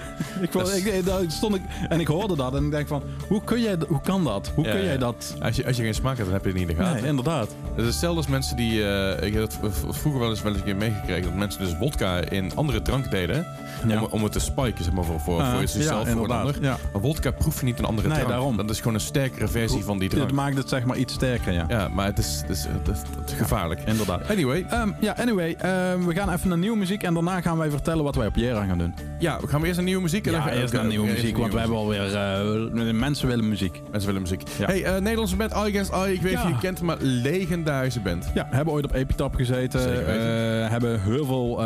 [0.42, 2.88] Ik, vond- Dat is- ik, daar stond ik, en ik hoorde dat en ik denk
[2.88, 4.52] van, hoe, kun jij, hoe kan dat?
[4.56, 5.36] Hoe Ja, kun jij dat?
[5.42, 7.00] Als je, als je geen smaak hebt, dan heb je het niet in de gaten.
[7.02, 7.48] Nee, inderdaad.
[7.70, 8.86] Het is hetzelfde als mensen die...
[8.88, 9.52] eh, ik heb
[9.90, 11.24] vroeger wel eens wel eens een keer meegekregen...
[11.24, 13.48] dat mensen dus wodka in andere drank deden...
[13.88, 14.02] Ja.
[14.02, 16.32] Om, om het te spiken, zeg maar, voor, voor, Ah, voor jezelf, ja, voor een
[16.32, 16.58] ander.
[16.62, 16.78] Ja.
[16.94, 18.32] Maar wodka proef je niet een andere Nee, drank.
[18.32, 18.58] daarom.
[18.58, 20.26] Dat is gewoon een sterkere versie van die drank.
[20.26, 21.66] Het maakt het zeg maar iets sterker, ja.
[21.68, 23.82] Ja, maar het is, het is, het is, het is gevaarlijk.
[23.86, 24.30] Inderdaad.
[24.30, 27.70] Anyway, Ehm, ja, anyway, ehm, we gaan even naar nieuwe muziek en daarna gaan wij
[27.70, 28.94] vertellen wat wij op Jera gaan doen.
[29.20, 30.26] ja, we gaan we eerst naar nieuwe muziek.
[30.26, 32.16] en dan Ja, gaan- eerst naar nieuwe muziek, want we hebben alweer...
[32.16, 33.82] eh, mensen willen muziek.
[33.92, 34.42] Mensen willen muziek.
[34.58, 34.66] Ja.
[34.66, 36.14] Hey, eh, Nederlandse band Against Eye.
[36.14, 38.32] Ik weet niet of je kent, maar legendarische band.
[38.34, 39.80] Ja, hebben ooit op Epitap gezeten.
[40.08, 41.62] Eh, hebben heel veel,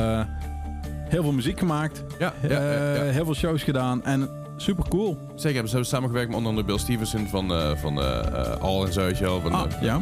[1.09, 2.03] heel veel muziek gemaakt.
[2.19, 3.01] Ja, ja, ja, ja.
[3.01, 4.03] heel veel shows gedaan.
[4.05, 5.17] En super cool.
[5.37, 8.93] Zeker, hebben ze samengewerkt met onder andere Bill Stevenson van, eh van eh, All en
[8.93, 9.41] zo, weet je wel.
[9.41, 10.01] Van, Ah, ja.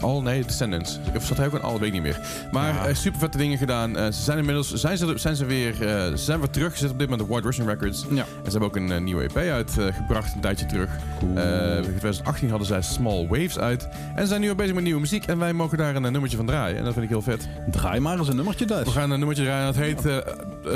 [0.00, 0.20] All?
[0.20, 0.98] Nee, Descendants.
[1.16, 1.72] Of zat hij ook aan All?
[1.78, 2.20] Weet ik niet meer.
[2.52, 2.94] Maar Ja.
[2.94, 3.94] super vette dingen gedaan.
[3.94, 6.70] Ze zijn inmiddels zijn ze, zijn ze weer, ze zijn weer terug.
[6.72, 8.04] Ze zitten op dit moment op White Russian Records.
[8.10, 8.22] Ja.
[8.44, 10.90] En ze hebben ook een nieuwe EP uitgebracht een tijdje terug.
[11.18, 11.30] Cool.
[11.76, 13.88] In 2018 hadden zij Small Waves uit.
[14.14, 15.24] En ze zijn nu al bezig met nieuwe muziek.
[15.26, 16.76] En wij mogen daar een, nummertje van draaien.
[16.78, 17.48] En dat vind ik heel vet.
[17.70, 18.84] Draai maar eens een nummertje dus.
[18.84, 19.66] We gaan een nummertje draaien.
[19.66, 20.02] Dat heet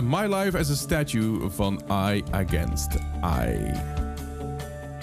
[0.03, 2.89] My Life as a Statue van Eye Against
[3.23, 3.96] Eye.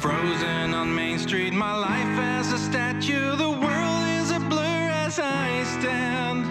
[0.04, 3.38] Frozen on Main Street, my life as a statue.
[3.38, 6.44] The world is a blur as I stand.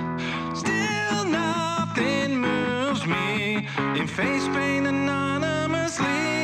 [0.57, 3.68] Still nothing moves me.
[4.00, 6.41] In face paint anonymously.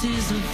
[0.00, 0.47] This is a.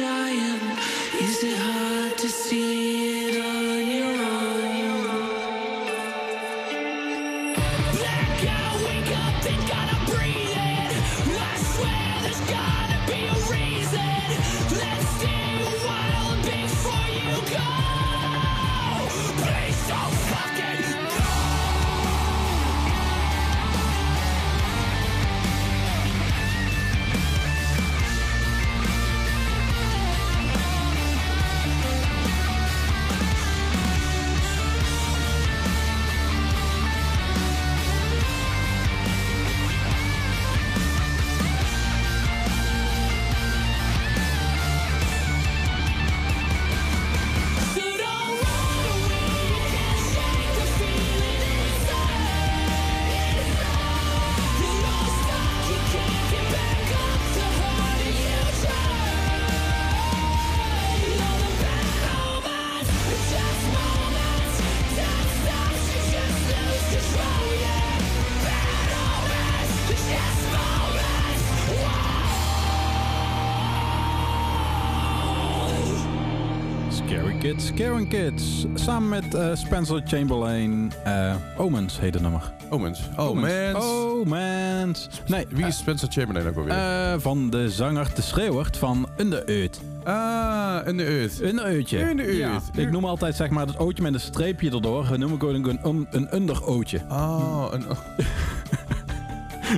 [0.00, 1.67] Is it hard?
[77.58, 78.66] Kids, Karen Kids.
[78.74, 80.92] Samen met eh, Spencer Chamberlain.
[81.04, 82.52] eh, Omens heet het nummer.
[82.70, 83.00] Omens.
[83.16, 83.74] Oh, man.
[83.82, 85.08] Omens.
[85.26, 86.72] Nee, Wie is Spencer Chamberlain ook alweer?
[86.74, 89.80] eh, van de zanger De Schreeuwert van Undereut.
[90.04, 91.40] ah, in de Earth.
[91.42, 91.98] Undereutje.
[91.98, 92.64] In de Earth.
[92.72, 95.18] Ja, ik noem altijd zeg maar het ootje met een streepje erdoor.
[95.18, 97.00] Noem ik ook een, een, een underootje.
[97.10, 97.82] Oh, een...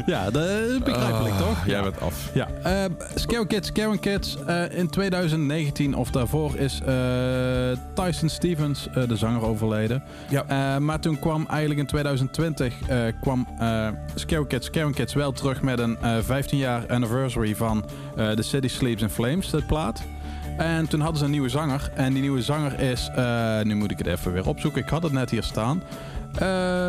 [0.07, 1.67] Ja, dat is begrijpelijk Ah, toch?
[1.67, 2.31] Jij bent af.
[2.35, 2.73] Ja, eh
[3.15, 4.37] Scare Kids, Karen Kids.
[4.47, 6.95] eh, in 2019 of daarvoor is eh,
[7.95, 10.03] Tyson Stevens, eh, de zanger, overleden.
[10.29, 10.45] Ja.
[10.47, 15.33] Eh, maar toen kwam eigenlijk in 2020 eh, kwam eh Scare Kids, Karen Kids wel
[15.33, 17.85] terug met een eh 15 jaar anniversary van
[18.17, 20.03] eh The City Sleeps in Flames, de plaat.
[20.59, 21.91] En toen hadden ze een nieuwe zanger.
[21.95, 24.83] En die nieuwe zanger is, eh, nu moet ik het even weer opzoeken.
[24.83, 25.83] Ik had het net hier staan.
[26.39, 26.89] Eh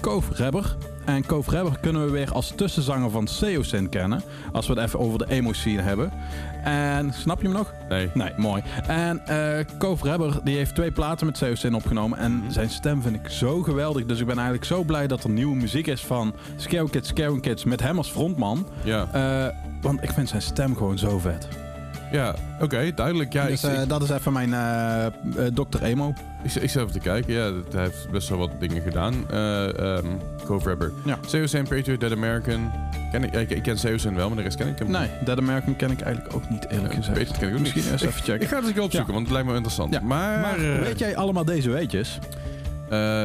[0.00, 0.76] Koof Rebber.
[1.06, 4.22] En Koof Rebber kunnen we weer als tussenzanger van Seosin kennen.
[4.52, 6.12] Als we het even over de emo-scene hebben.
[6.64, 7.72] En snap je hem nog?
[7.88, 8.10] Nee.
[8.14, 8.62] Nee, mooi.
[8.86, 12.18] En eh Koof Rebber die heeft twee platen met Seosin opgenomen.
[12.18, 14.04] En zijn stem vind ik zo geweldig.
[14.06, 17.40] Dus ik ben eigenlijk zo blij dat er nieuwe muziek is van Scare Kids, Scare
[17.40, 17.64] Kids.
[17.64, 18.66] Met hem als frontman.
[18.84, 21.48] Ja, Eh, want ik vind zijn stem gewoon zo vet.
[22.12, 23.32] Ja oké, duidelijk.
[23.32, 25.06] Ja, dus ik, eh, ik, dat is even mijn eh,
[25.54, 25.82] Dr.
[25.82, 26.08] Emo.
[26.44, 27.32] ik, ik zit even te kijken.
[27.34, 29.14] Ja, dat- hij heeft best wel wat dingen gedaan.
[29.30, 30.92] Eh um, Cove Rapper.
[31.04, 31.18] Ja.
[31.30, 32.70] COC Patriot, Dead American.
[33.12, 35.38] Ken ik, ik, ik ken COC wel, maar de rest ken ik hem Nee, Dead
[35.38, 37.18] American ken ik eigenlijk ook niet eerlijk gezegd.
[37.18, 37.74] Patriot ken ik ook niet.
[37.74, 38.48] Misschien eens even Ik checken.
[38.48, 39.14] ga het eens een keer opzoeken, Ja.
[39.14, 39.92] want het lijkt me interessant.
[39.94, 42.18] Ja, Maar, Maar weet jij allemaal deze weetjes?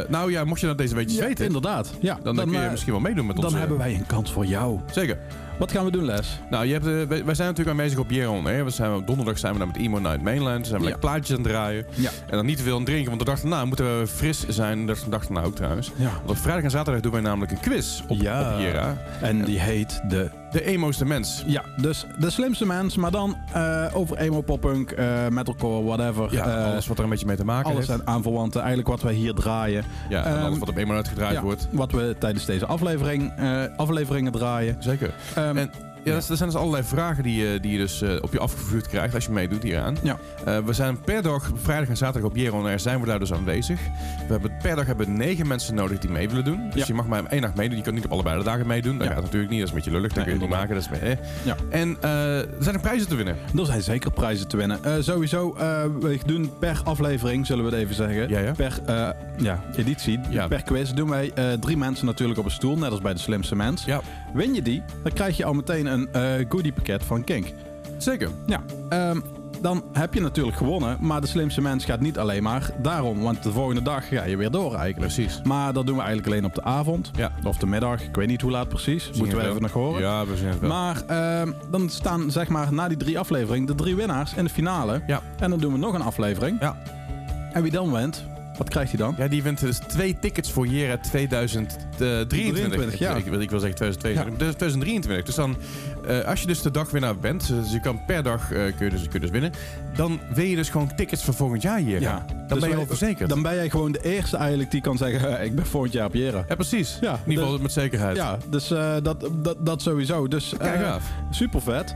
[0.10, 1.92] nou ja, mocht je dat deze weetjes weten, inderdaad.
[2.00, 3.46] Ja, dan, kun je misschien wel meedoen met ons.
[3.52, 4.80] dan hebben wij een kans voor jou.
[4.92, 5.18] Zeker.
[5.62, 6.40] Wat gaan we doen, Les?
[6.50, 8.46] Nou, je hebt, eh, wij, wij zijn natuurlijk aanwezig op Jeroen.
[8.46, 8.64] Hè?
[8.64, 10.68] We zijn, op donderdag zijn we naar met Emo Night Mainland.
[10.68, 10.92] Zijn we Ja.
[10.92, 11.86] lekker plaatjes aan het draaien.
[11.96, 12.10] Ja.
[12.30, 14.86] En dan niet te veel aan drinken, want de dag daarna moeten we fris zijn.
[14.86, 15.92] De dag daarna ook trouwens.
[15.96, 16.10] Ja.
[16.18, 18.54] Want op vrijdag en zaterdag doen wij namelijk een quiz op, Ja.
[18.54, 18.98] op Jera.
[19.22, 20.30] En die heet de...
[20.52, 21.44] De emo'ste mens.
[21.48, 26.34] Ja, dus de slimste mens, maar dan eh, over emo, poppunk, eh metalcore, whatever.
[26.34, 28.00] Ja, alles wat er een beetje mee te maken alles heeft.
[28.06, 28.60] aan aanverwanten.
[28.60, 29.84] Eigenlijk wat wij hier draaien.
[30.10, 31.68] Ja, en Ehm, alles wat op Emo Night gedraaid Ja, wordt.
[31.72, 33.32] Wat we tijdens deze aflevering,
[33.78, 34.76] afleveringen draaien.
[34.80, 35.14] Zeker.
[35.58, 35.72] Ehm, En
[36.04, 38.40] ja, dat, dat zijn dus allerlei vragen die, je- die je dus eh, op je
[38.40, 39.98] afgevuurd krijgt als je meedoet hieraan.
[40.04, 40.18] Ja.
[40.46, 43.34] Eh, we zijn per dag, vrijdag en zaterdag op Jeroen Air zijn we daar dus
[43.34, 43.80] aanwezig.
[44.28, 46.70] We hebben, per dag hebben we negen mensen nodig die mee willen doen.
[46.70, 46.84] Dus Ja.
[46.88, 47.78] je mag maar één dag meedoen.
[47.78, 48.98] Je kan niet op allebei de dagen meedoen.
[48.98, 49.14] Dat Ja.
[49.14, 49.60] gaat natuurlijk niet.
[49.60, 50.14] Dat is een beetje lullig.
[50.14, 50.76] Dat Nee, kun je niet maken.
[50.76, 51.18] Dat is, eh.
[51.44, 51.56] Ja.
[51.70, 53.36] En eh, er zijn er prijzen te winnen.
[53.58, 54.84] Er zijn zeker prijzen te winnen.
[54.84, 58.30] Eh, sowieso, eh, we doen per aflevering, zullen we het even zeggen.
[58.30, 58.52] Ja, ja.
[58.52, 60.48] Per eh, ja, editie, Ja.
[60.48, 62.78] per quiz, doen wij eh, drie mensen natuurlijk op een stoel.
[62.78, 63.86] Net als bij de slimste mens.
[63.86, 64.02] Ja.
[64.34, 67.48] Win je die, dan krijg je al meteen een eh goodie pakket van Kink.
[67.98, 68.30] Zeker.
[68.46, 69.20] Ja, ehm,
[69.62, 70.98] dan heb je natuurlijk gewonnen.
[71.00, 73.22] Maar de slimste mens gaat niet alleen maar daarom.
[73.22, 75.14] Want de volgende dag ga je weer door eigenlijk.
[75.14, 75.42] Precies.
[75.44, 77.12] Maar dat doen we eigenlijk alleen op de avond.
[77.16, 77.32] Ja.
[77.44, 78.02] Of de middag.
[78.04, 79.04] Ik weet niet hoe laat precies.
[79.04, 79.62] Zien Moeten we even wel.
[79.62, 80.02] nog horen.
[80.02, 80.70] Ja, we zien het wel.
[80.70, 84.50] Maar ehm, dan staan zeg maar na die drie afleveringen de drie winnaars in de
[84.50, 85.02] finale.
[85.08, 85.22] Ja.
[85.40, 86.58] En dan doen we nog een aflevering.
[86.60, 86.78] Ja.
[87.54, 88.24] En wie dan wint,
[88.58, 89.16] wat krijgt hij dan?
[89.18, 92.28] Ja, die wint dus twee tickets voor Jera 2023.
[92.28, 93.16] 23, ja.
[93.16, 95.26] Ik, wil- ik wil zeggen 2022, maar 2023.
[95.26, 95.58] Dus dan,
[96.08, 98.90] eh, als je dus de dagwinnaar bent, dus je kan per dag eh, kun, je
[98.90, 99.52] dus, kun je dus winnen,
[99.96, 102.00] dan win je dus gewoon tickets voor volgend jaar Jera.
[102.00, 102.26] Ja.
[102.28, 103.30] Dan Dus ben je al verzekerd.
[103.30, 106.06] Dan ben jij gewoon de eerste eigenlijk die kan zeggen, "Eh, ik ben volgend jaar
[106.06, 106.46] op Jera.
[106.48, 106.98] ja, precies.
[107.02, 108.16] Ja, In ieder geval dus- met zekerheid.
[108.16, 110.28] Ja, dus eh, dat, dat, dat sowieso.
[110.28, 111.04] Dus, Kijk eh, af.
[111.32, 111.96] Super vet.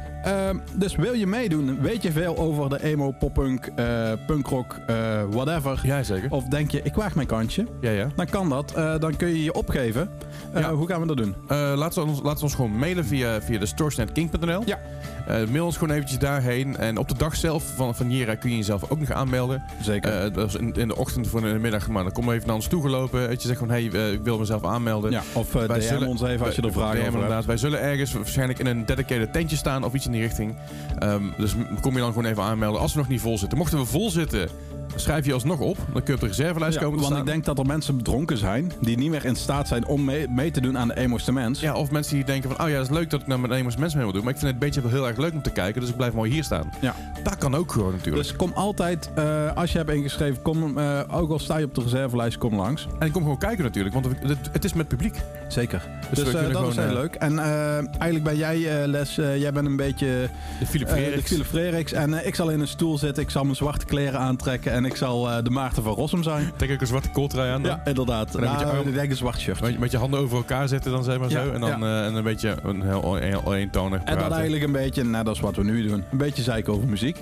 [0.75, 1.81] Dus wil je meedoen?
[1.81, 4.95] Weet je veel over de emo, poppunk, eh punkrock, eh,
[5.29, 5.79] whatever?
[5.83, 6.31] Ja, zeker.
[6.31, 7.65] Of denk je, ik waag mijn kantje?
[7.81, 8.07] Ja, ja.
[8.15, 8.71] Dan kan dat.
[8.73, 10.09] Eh, dan kun je je opgeven.
[10.53, 10.73] Eh, Ja.
[10.73, 11.35] Hoe gaan we dat doen?
[11.47, 13.65] Eh, laat, ze ons, laat ze ons gewoon mailen via, via de
[13.95, 14.63] storesnetking.nl.
[14.65, 14.79] Ja.
[15.27, 16.77] Eh, mail ons gewoon eventjes daarheen.
[16.77, 19.63] En op de dag zelf van, van Jera kun je jezelf ook nog aanmelden.
[19.81, 20.23] Zeker.
[20.23, 21.87] Eh, dat is in, in de ochtend of in de middag.
[21.87, 23.27] Maar dan kom even naar ons toegelopen.
[23.27, 25.11] Weet je, zeg gewoon, hey, eh, ik wil mezelf aanmelden.
[25.11, 27.13] ja, of wij DM zullen- ons even als je er vragen over hebt.
[27.13, 27.45] inderdaad.
[27.45, 30.55] Wij zullen ergens waarschijnlijk in een dedicated tentje staan of iets in die richting.
[30.99, 33.57] Ehm, dus kom je dan gewoon even aanmelden als we nog niet vol zitten.
[33.57, 34.49] Mochten we vol zitten,
[34.95, 35.77] schrijf je alsnog op.
[35.77, 37.19] Dan kun je op de reservelijst Ja, komen want staan.
[37.21, 40.27] ik denk dat er mensen dronken zijn die niet meer in staat zijn om mee,
[40.29, 41.59] mee te doen aan de emo's mens.
[41.59, 43.51] Ja, of mensen die denken van, oh ja, dat is leuk dat ik nou met
[43.51, 44.23] Emos mensen mee wil doen.
[44.23, 45.81] Maar ik vind het een beetje wel heel erg leuk om te kijken.
[45.81, 46.69] Dus ik blijf mooi hier staan.
[46.81, 46.95] Ja.
[47.23, 48.27] Dat kan ook gewoon natuurlijk.
[48.27, 51.75] Dus kom altijd, eh, als je hebt ingeschreven, kom, eh, ook al sta je op
[51.75, 52.87] de reservelijst, kom langs.
[52.99, 55.15] en ik kom gewoon kijken natuurlijk, want het, het is met publiek.
[55.47, 55.81] Zeker.
[56.09, 57.15] Dus, Dus, eh, dat gewoon is heel leuk.
[57.15, 60.29] En eigenlijk ben jij, Les, jij bent een beetje
[60.59, 61.27] de Philip de Frerichs.
[61.29, 61.91] Philip Frerichs.
[61.91, 64.95] En ik zal in een stoel zitten, ik zal mijn zwarte kleren aantrekken en ik
[64.95, 66.51] zal eh, de Maarten van Rossum zijn.
[66.55, 67.71] Trek ik een zwarte kooltrui aan dan.
[67.71, 68.31] Ja, inderdaad.
[68.31, 69.61] dan met je Nou, arm- ik denk een zwart shirt.
[69.61, 71.51] Met, met je handen over elkaar zitten dan zeg maar Ja, zo.
[71.51, 71.99] En dan ja.
[72.01, 74.21] eh, en een beetje een heel, eentonig En praten.
[74.23, 77.17] dat eigenlijk een beetje, net als wat we nu doen, een beetje zeiken over muziek.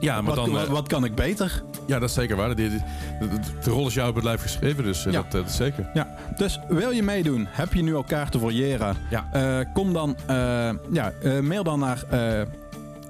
[0.00, 0.54] Ja, maar Wat, dan...
[0.54, 1.62] wat, eh, wat kan ik beter?
[1.86, 2.48] ja, dat is zeker waar.
[2.48, 2.80] De, de-
[3.64, 5.10] de rol is jou op het lijf geschreven, dus Ja.
[5.10, 5.90] dat, dat is zeker.
[5.94, 7.46] Ja, dus wil je meedoen?
[7.50, 8.92] Heb je nu al kaarten voor Jera?
[9.10, 9.64] Ja.
[9.72, 10.16] Kom dan,
[10.92, 11.12] ja,
[11.42, 12.02] mail dan naar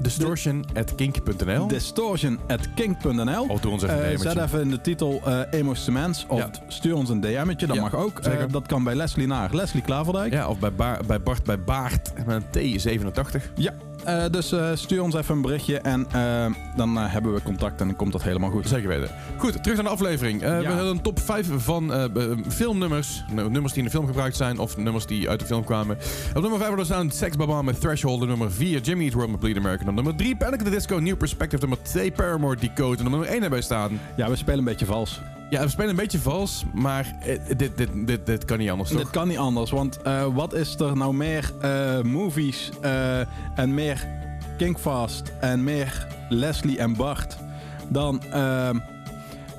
[0.01, 4.19] eh Distortion.kink.nl Distortion.kink.nl Of doe ons even een Eh.
[4.19, 6.25] Zet even in de titel eh Emos Cements.
[6.29, 6.51] Of Ja.
[6.69, 8.19] stuur ons een DM'tje, dat Ja, mag ook.
[8.19, 10.33] Eh, dat kan bij Leslie naar Leslie Klaverdijk.
[10.33, 13.53] Ja, of bij, Ba- bij Bart bij Baart met een T87.
[13.55, 13.73] Ja,
[14.05, 16.47] eh, dus eh, stuur ons even een berichtje en eh,
[16.77, 18.69] dan hebben we contact en dan komt dat helemaal goed.
[18.69, 19.11] Zeker weten.
[19.37, 20.43] Goed, terug naar de aflevering.
[20.43, 22.05] Eh, We hadden een top 5 van eh,
[22.49, 23.25] filmnummers.
[23.33, 25.97] Nummers die in de film gebruikt zijn of nummers die uit de film kwamen.
[26.35, 28.23] Op nummer 5 hadden we staan Sex Baba met Threshold.
[28.23, 29.89] Op nummer 4 Jimmy Eat World met Bleed American.
[29.89, 31.61] Op nummer 3 Panic at the Disco New Perspective.
[31.61, 32.99] Nummer 2 Paramore Decode.
[32.99, 34.01] En op nummer 1 erbij staan.
[34.17, 35.21] Ja, we spelen een beetje vals.
[35.51, 38.91] Ja, we spelen een beetje vals, maar eh, dit, dit, dit, dit kan niet anders,
[38.91, 38.99] toch?
[38.99, 43.21] Dit kan niet anders, want eh, wat is er nou meer eh, movies eh,
[43.55, 44.09] en meer
[44.57, 47.37] Kinkfast en meer Leslie en Bart
[47.89, 48.79] dan ehm,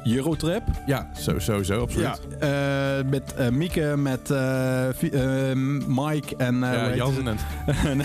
[0.04, 0.64] Eurotrip?
[0.86, 2.20] Ja, zo, sowieso, absoluut.
[2.40, 4.88] Ja, eh, met eh, Mieke, met eh,
[5.88, 7.38] Mike en Ja, Jan en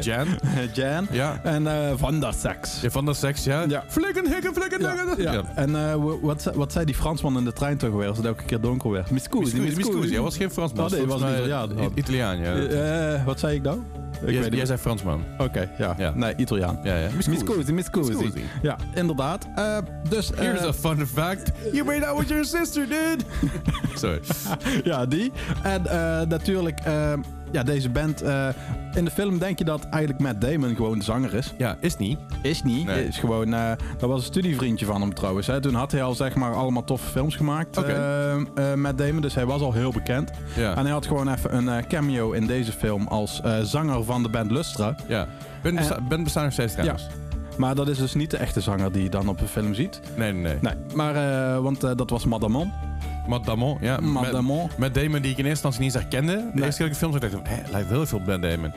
[0.00, 0.26] Jan.
[0.74, 1.06] Jan.
[1.10, 1.40] Ja.
[1.42, 2.80] En Van der Sex.
[2.80, 3.64] ja, van de seks, ja.
[3.68, 3.84] Ja.
[3.88, 5.22] Flikken, hikken, flikken, Ja, hikken.
[5.32, 5.42] ja.
[5.54, 8.44] En wat, ze- wat zei die Fransman in de trein toch weer als het elke
[8.44, 9.10] keer donker werd?
[9.10, 10.84] Miss Scusi, hij was geen Fransman.
[10.84, 12.38] Oh, nee, volgens was een Italiaan.
[12.38, 13.24] Ja.
[13.24, 13.78] Wat zei ik nou?
[14.26, 15.24] Jij, jij zei Fransman.
[15.38, 15.94] Oké, ja.
[15.98, 16.12] Ja.
[16.14, 16.78] Nee, Italiaan.
[16.82, 17.08] Ja, ja.
[17.26, 18.12] Miss Scusi, Miss Scusi.
[18.12, 18.44] Scusi.
[18.62, 19.46] Ja, inderdaad.
[19.54, 21.50] Eh, dus, eh, Here's a fun fact.
[21.72, 23.24] You made out with your sister, dude.
[23.94, 24.20] Sorry.
[24.90, 25.32] ja, die.
[25.62, 27.12] En eh, natuurlijk, eh,
[27.54, 28.22] ja, deze band.
[28.22, 28.48] eh,
[28.94, 31.54] in de film denk je dat eigenlijk Matt Damon gewoon de zanger is.
[31.58, 32.18] Ja, is niet.
[32.42, 32.86] Is niet.
[32.86, 33.06] Nee.
[33.06, 35.46] Is gewoon, eh, dat was een studievriendje van hem trouwens.
[35.46, 35.60] Hè.
[35.60, 37.78] Toen had hij al zeg maar allemaal toffe films gemaakt.
[37.78, 37.92] Oké.
[38.54, 40.30] eh, Matt Damon, dus hij was al heel bekend.
[40.56, 40.76] Ja.
[40.76, 44.22] En hij had gewoon even een eh, cameo in deze film als eh, zanger van
[44.22, 44.96] de band Lustra.
[45.08, 45.26] Ja.
[45.62, 47.06] Ben, besta ben bestaan nog steeds trouwens.
[47.58, 50.00] Maar dat is dus niet de echte zanger die je dan op de film ziet.
[50.16, 50.58] Nee, nee, nee.
[50.60, 52.72] Nee, maar, eh, want eh, dat was Madamon.
[53.26, 53.98] Matt Damon, ja.
[54.00, 54.70] Matt Met- Damon.
[54.76, 56.32] Met Damon, die ik in eerste instantie niet eens herkende.
[56.36, 56.64] De Nee.
[56.64, 58.24] eerste keer dat ik de film zag, dacht ik, hé, lijkt wel heel veel op
[58.24, 58.72] Ben Damon.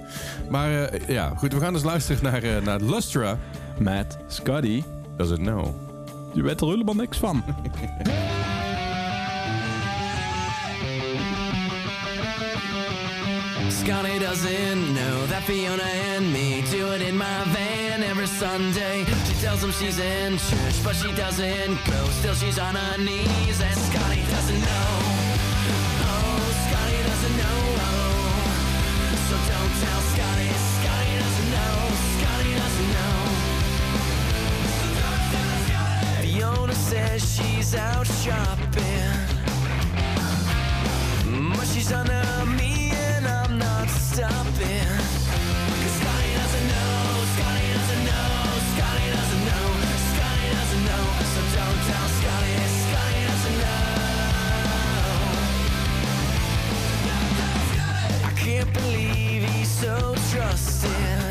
[0.49, 3.37] Maar eh, ja, goed, we gaan dus luisteren naar, eh, naar Lustra.
[3.79, 4.83] Matt Scotty.
[5.17, 5.65] Does it know?
[6.33, 7.43] Je weet er helemaal niks van.
[13.69, 19.03] Scotty doesn't know that Fiona and me do it in my van every Sunday.
[19.25, 22.05] She tells him she's in church, but she doesn't go.
[22.19, 24.89] Still, she's on her knees, and Scotty doesn't know.
[26.07, 27.59] Oh, Scotty doesn't know.
[29.27, 30.49] So don't tell Scotty.
[30.79, 31.75] Scotty doesn't know.
[32.15, 33.15] Scotty doesn't know.
[36.21, 39.27] Fiona says she's out shopping.
[41.55, 42.76] But she's me and I'm
[44.17, 44.49] Cause Scotty
[46.33, 49.65] doesn't know, Scotty doesn't know, Scotty doesn't know,
[50.09, 51.05] Scotty doesn't know.
[51.21, 53.85] So don't tell Scotty, Scotty doesn't know.
[58.25, 61.26] I can't believe he's so trusting.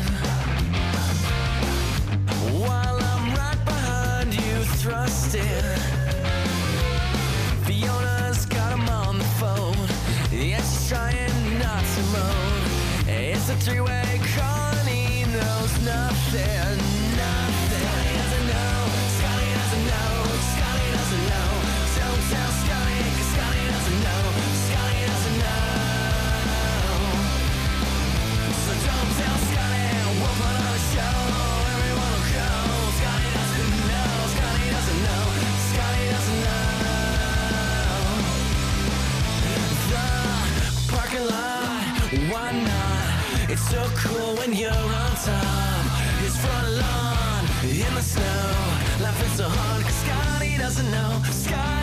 [43.69, 45.85] So cool when you're on top.
[46.21, 48.53] His front lawn in the snow,
[49.01, 51.76] laughing so hard 'cause Scotty doesn't know, Scotty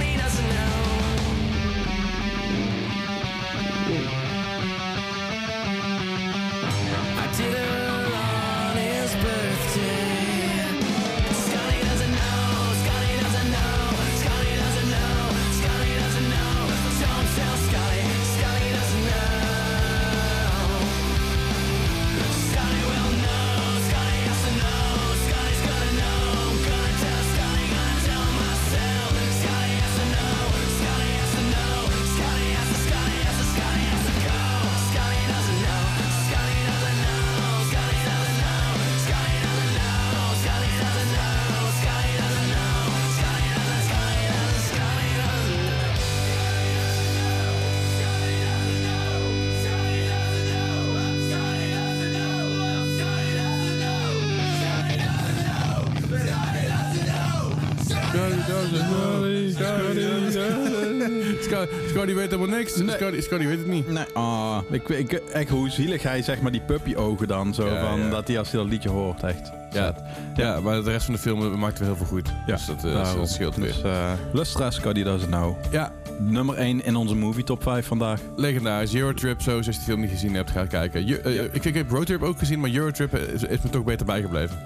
[61.64, 62.72] Scotty, Scotty weet helemaal niks.
[62.72, 63.88] Scotty, Scotty weet het niet.
[63.88, 67.68] Nee, ah, ik, ik, echt hoe zielig hij zeg maar die puppy ogen dan zo
[67.80, 69.63] van dat hij als hij dat liedje hoort echt.
[69.74, 69.94] Ja,
[70.36, 72.28] ja, maar de rest van de film maakt wel heel veel goed.
[72.46, 73.66] Ja, dus dat, eh, dat scheelt weer.
[73.66, 75.56] Dus, uh, lustra's, Cody does it now.
[75.70, 78.20] Ja, Nummer 1 in onze movie top 5 vandaag.
[78.36, 78.94] legendarisch.
[78.94, 81.06] Eurotrip, zo, als je de film niet gezien hebt, ga kijken.
[81.06, 84.06] Je, eh, ik, ik heb Roadtrip ook gezien, maar Eurotrip is, is me toch beter
[84.06, 84.56] bijgebleven.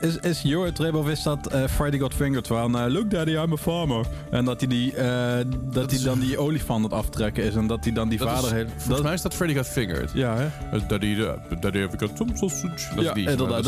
[0.00, 3.56] Is, is Eurotrip of is dat Friday Got Fingered van uh, Look daddy, I'm a
[3.56, 4.06] farmer.
[4.30, 7.54] En dat hij die, dat Dat hij is- dan die olifant aan het aftrekken is
[7.54, 8.70] en dat hij dan die Dat vader is- heeft.
[8.76, 10.10] Volgens mij is dat Freddy Got Fingered.
[10.14, 10.48] Ja, hè?
[10.78, 11.16] Dat Daddy,
[11.60, 11.86] daddy
[12.34, 12.94] sausage.
[12.94, 13.30] Dat ja, is die.
[13.30, 13.64] inderdaad,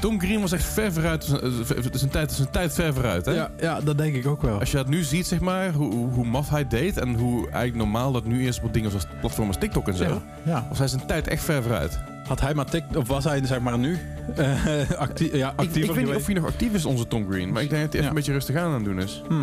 [0.00, 1.26] Tom Green was echt ver vooruit.
[1.26, 3.32] Het is een tijd, het is een tijd ver vooruit, hè?
[3.32, 3.50] ja.
[3.60, 4.58] Ja, dat denk ik ook wel.
[4.60, 7.74] Als je dat nu ziet, zeg maar, hoe, hoe, maf hij deed en hoe eigenlijk
[7.74, 10.04] normaal dat nu is op dingen zoals platforms als TikTok en zo.
[10.04, 10.66] Ja, ja.
[10.68, 11.98] Was hij zijn tijd echt ver vooruit.
[12.26, 13.90] Had hij maar tik, of was hij zeg maar nu
[14.38, 17.26] uh, actie, ja, Ik, actiever ik weet niet of hij nog actief is, onze Tom
[17.30, 17.52] Green.
[17.52, 18.08] Maar ik denk dat hij even Ja.
[18.08, 19.22] een beetje rustig aan aan het doen is.
[19.28, 19.40] Mhm.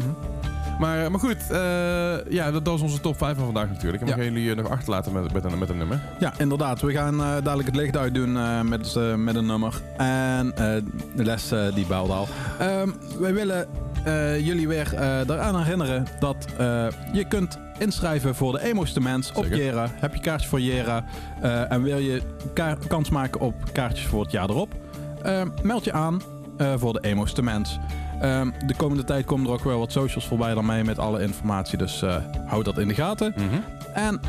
[0.80, 4.02] Maar, maar goed, eh, ja, dat, dat was onze top 5 van vandaag natuurlijk.
[4.04, 4.18] En we Ja.
[4.24, 6.00] gaan jullie eh, nog achterlaten met, met, een, met een nummer.
[6.20, 6.82] Ja, inderdaad.
[6.82, 9.82] We gaan eh, dadelijk het licht uitdoen eh, met, eh, met een nummer.
[9.98, 10.76] En eh,
[11.16, 12.28] de les eh, die belde al.
[12.60, 13.68] Ehm, wij willen
[14.04, 19.32] eh, jullie weer eh eraan herinneren dat eh, je kunt inschrijven voor de Emo's Mens
[19.32, 19.46] op.
[19.46, 19.88] Jera.
[19.94, 21.04] Heb je kaartjes voor Jera
[21.42, 22.22] eh, en wil je
[22.54, 24.74] ka- kans maken op kaartjes voor het jaar erop?
[25.24, 26.22] eh, meld je aan
[26.58, 27.34] eh, voor de Emo's
[28.22, 31.22] Ehm, de komende tijd komen er ook wel wat socials voorbij dan mee met alle
[31.22, 31.78] informatie.
[31.78, 32.16] Dus eh,
[32.46, 33.34] houd dat in de gaten.
[33.94, 34.20] En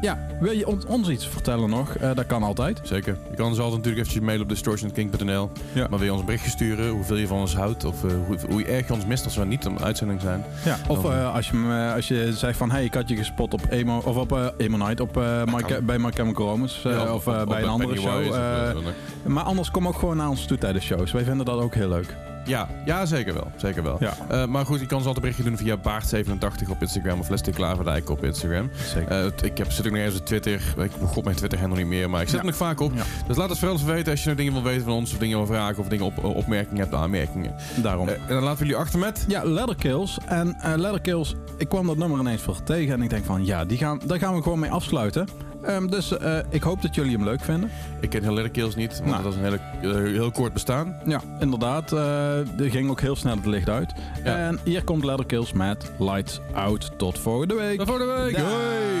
[0.00, 1.94] ja, wil je ons, ons iets vertellen nog?
[1.96, 2.80] Eh, dat kan altijd.
[2.82, 3.16] Zeker.
[3.30, 5.50] Je kan ons altijd natuurlijk eventjes mailen op distortionking.nl.
[5.72, 5.86] Ja.
[5.90, 7.84] Maar wil je ons een berichtje sturen, hoeveel je van ons houdt...
[7.84, 10.44] of eh, hoe, hoe erg je ons mist als we niet een uitzending zijn.
[10.64, 12.70] Ja, of Dan- als, je, als je zegt van...
[12.70, 15.14] hey, ik had je gespot op Emo, of op Emo Night op,
[15.44, 16.88] My bij My Chemical Romance.
[16.88, 18.26] Ja, of, eh, bij een andere show.
[18.28, 18.82] Of,
[19.26, 21.12] maar anders kom ook gewoon naar ons toe tijdens shows.
[21.12, 22.16] Wij vinden dat ook heel leuk.
[22.48, 23.50] Ja, ja, zeker wel.
[23.56, 23.96] Zeker wel.
[24.00, 24.12] Ja.
[24.28, 27.20] Eh, maar goed, je kan ons altijd berichtje doen via Baart87 op Instagram...
[27.20, 28.70] of Leslie Klaverdijk op Instagram.
[28.94, 29.10] Zeker.
[29.10, 30.74] Eh, ik heb, zit ook nog ergens op Twitter.
[30.78, 32.38] Ik god mijn Twitter handle niet meer, maar ik Ja.
[32.38, 32.92] er nog vaak op.
[32.94, 33.02] Ja.
[33.26, 35.12] Dus laat het vooral even weten als je nog dingen wil weten van ons...
[35.12, 37.54] of dingen wil vragen of dingen op, opmerkingen hebt, aanmerkingen.
[37.82, 38.08] Daarom.
[38.08, 39.24] Eh, en dan laten we jullie achter met...
[39.28, 40.18] ja, Leatherkills.
[40.26, 42.94] En eh Leatherkills, ik kwam dat nummer ineens voor tegen.
[42.94, 45.28] En ik denk van, ja, die gaan, daar gaan we gewoon mee afsluiten.
[45.68, 47.70] Ehm, dus eh, ik hoop dat jullie hem leuk vinden.
[48.00, 49.22] Ik ken Hilary Kills niet, want Nou.
[49.22, 49.60] dat is een hele,
[49.98, 50.96] eh, heel kort bestaan.
[51.04, 51.92] Ja, inderdaad.
[51.92, 53.92] eh er ging ook heel snel het licht uit.
[54.24, 54.36] Ja.
[54.36, 56.90] En hier komt Leatherkills met Lights Out.
[56.96, 57.78] Tot volgende week.
[57.78, 58.36] Tot volgende week!
[58.36, 58.42] Dag.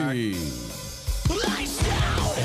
[0.04, 0.36] Hoi!
[1.28, 1.78] Lights
[2.16, 2.37] out!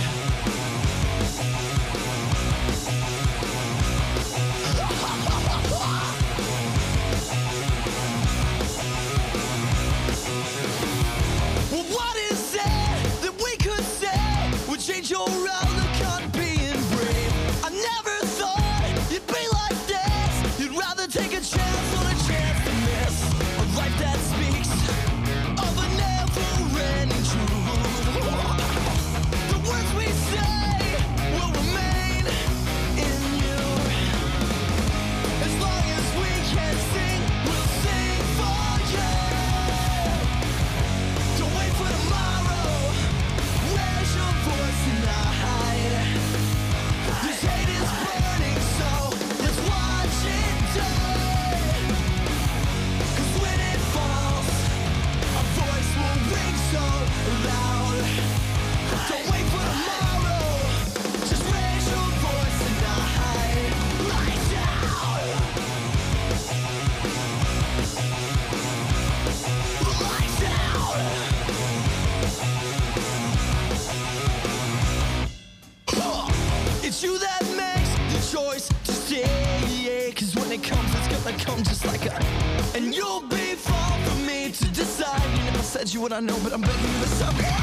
[86.03, 87.62] What I know, but I'm begging you to stop.